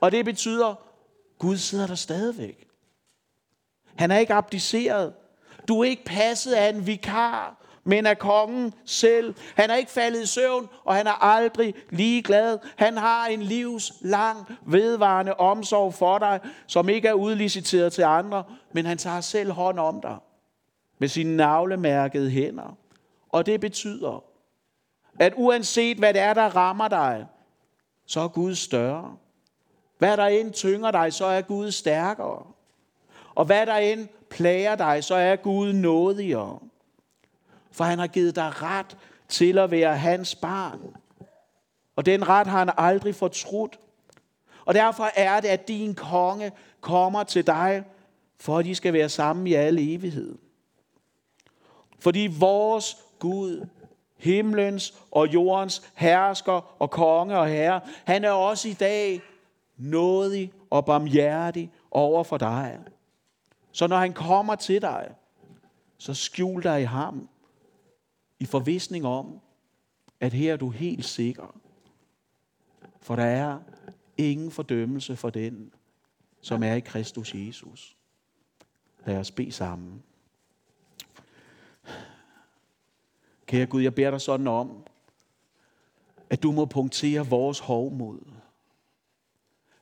Og 0.01 0.11
det 0.11 0.25
betyder, 0.25 0.75
Gud 1.39 1.57
sidder 1.57 1.87
der 1.87 1.95
stadigvæk. 1.95 2.67
Han 3.95 4.11
er 4.11 4.17
ikke 4.17 4.33
abdiceret. 4.33 5.13
Du 5.67 5.79
er 5.79 5.83
ikke 5.83 6.05
passet 6.05 6.53
af 6.53 6.69
en 6.69 6.87
vikar, 6.87 7.58
men 7.89 8.05
af 8.05 8.19
kongen 8.19 8.73
selv. 8.85 9.35
Han 9.55 9.69
er 9.69 9.75
ikke 9.75 9.91
faldet 9.91 10.23
i 10.23 10.25
søvn, 10.25 10.69
og 10.83 10.95
han 10.95 11.07
er 11.07 11.23
aldrig 11.23 11.73
ligeglad. 11.89 12.57
Han 12.75 12.97
har 12.97 13.27
en 13.27 13.41
livs 13.41 13.93
lang, 14.01 14.57
vedvarende 14.65 15.33
omsorg 15.33 15.93
for 15.93 16.17
dig, 16.17 16.39
som 16.67 16.89
ikke 16.89 17.07
er 17.07 17.13
udliciteret 17.13 17.93
til 17.93 18.01
andre, 18.01 18.43
men 18.73 18.85
han 18.85 18.97
tager 18.97 19.21
selv 19.21 19.51
hånd 19.51 19.79
om 19.79 20.01
dig 20.01 20.17
med 20.99 21.07
sine 21.07 21.37
navlemærkede 21.37 22.29
hænder. 22.29 22.77
Og 23.29 23.45
det 23.45 23.61
betyder, 23.61 24.23
at 25.19 25.33
uanset 25.35 25.97
hvad 25.97 26.13
det 26.13 26.21
er, 26.21 26.33
der 26.33 26.55
rammer 26.55 26.87
dig, 26.87 27.25
så 28.05 28.19
er 28.19 28.27
Gud 28.27 28.55
større. 28.55 29.17
Hvad 29.97 30.17
der 30.17 30.25
end 30.25 30.53
tynger 30.53 30.91
dig, 30.91 31.13
så 31.13 31.25
er 31.25 31.41
Gud 31.41 31.71
stærkere. 31.71 32.43
Og 33.35 33.45
hvad 33.45 33.65
der 33.65 33.75
end 33.75 34.07
plager 34.29 34.75
dig, 34.75 35.03
så 35.03 35.15
er 35.15 35.35
Gud 35.35 35.73
nådigere. 35.73 36.59
For 37.71 37.83
han 37.83 37.99
har 37.99 38.07
givet 38.07 38.35
dig 38.35 38.61
ret 38.61 38.97
til 39.27 39.57
at 39.57 39.71
være 39.71 39.97
hans 39.97 40.35
barn. 40.35 40.95
Og 41.95 42.05
den 42.05 42.27
ret 42.27 42.47
har 42.47 42.57
han 42.59 42.71
aldrig 42.77 43.15
fortrudt. 43.15 43.79
Og 44.65 44.73
derfor 44.73 45.09
er 45.15 45.39
det, 45.39 45.47
at 45.47 45.67
din 45.67 45.95
konge 45.95 46.51
kommer 46.81 47.23
til 47.23 47.47
dig, 47.47 47.83
for 48.39 48.57
at 48.57 48.65
de 48.65 48.75
skal 48.75 48.93
være 48.93 49.09
sammen 49.09 49.47
i 49.47 49.53
al 49.53 49.79
evighed. 49.79 50.37
Fordi 51.99 52.29
vores 52.39 52.97
Gud, 53.19 53.67
himlens 54.17 54.93
og 55.11 55.33
jordens 55.33 55.91
hersker 55.95 56.75
og 56.81 56.91
konge 56.91 57.37
og 57.37 57.47
herre, 57.47 57.81
han 58.05 58.23
er 58.23 58.31
også 58.31 58.67
i 58.67 58.73
dag 58.73 59.21
nådig 59.77 60.53
og 60.69 60.85
barmhjertig 60.85 61.71
over 61.91 62.23
for 62.23 62.37
dig. 62.37 62.79
Så 63.71 63.87
når 63.87 63.97
han 63.97 64.13
kommer 64.13 64.55
til 64.55 64.81
dig, 64.81 65.11
så 65.97 66.13
skjul 66.13 66.63
dig 66.63 66.81
i 66.81 66.85
ham, 66.85 67.29
i 68.39 68.45
forvisning 68.45 69.05
om, 69.05 69.39
at 70.19 70.33
her 70.33 70.53
er 70.53 70.57
du 70.57 70.69
helt 70.69 71.05
sikker. 71.05 71.59
For 73.01 73.15
der 73.15 73.23
er 73.23 73.59
ingen 74.17 74.51
fordømmelse 74.51 75.15
for 75.15 75.29
den, 75.29 75.73
som 76.41 76.63
er 76.63 76.73
i 76.73 76.79
Kristus 76.79 77.35
Jesus. 77.35 77.97
Lad 79.05 79.17
os 79.17 79.31
bede 79.31 79.51
sammen. 79.51 80.03
Kære 83.45 83.65
Gud, 83.65 83.81
jeg 83.81 83.95
beder 83.95 84.11
dig 84.11 84.21
sådan 84.21 84.47
om, 84.47 84.85
at 86.29 86.43
du 86.43 86.51
må 86.51 86.65
punktere 86.65 87.27
vores 87.27 87.59
hovmod. 87.59 88.19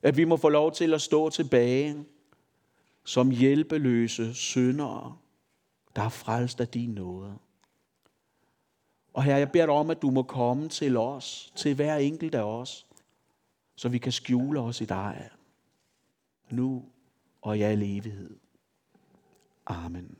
At 0.02 0.18
vi 0.18 0.24
må 0.24 0.38
få 0.38 0.50
lov 0.50 0.72
til 0.72 0.94
at 0.94 1.02
stå 1.02 1.30
tilbage 1.30 2.06
som 3.04 3.30
hjælpeløse 3.30 4.34
syndere, 4.34 5.18
der 5.96 6.02
er 6.02 6.10
frelst 6.10 6.62
af 6.62 6.68
din 6.68 6.90
nåde. 6.90 7.38
Og 9.18 9.24
her, 9.24 9.38
jeg 9.38 9.52
beder 9.52 9.66
dig 9.66 9.76
om, 9.76 9.90
at 9.90 10.02
du 10.02 10.10
må 10.10 10.24
komme 10.24 10.70
til 10.70 10.98
os, 10.98 11.54
til 11.56 11.76
hver 11.76 11.96
enkelt 11.96 12.36
af 12.36 12.42
os, 12.44 12.88
så 13.76 13.90
vi 13.90 13.98
kan 13.98 14.12
skjule 14.12 14.60
os 14.60 14.82
i 14.82 14.86
dig, 14.86 15.30
nu 16.50 16.86
og 17.42 17.58
i 17.58 17.62
al 17.62 17.82
evighed. 17.84 18.36
Amen. 19.66 20.18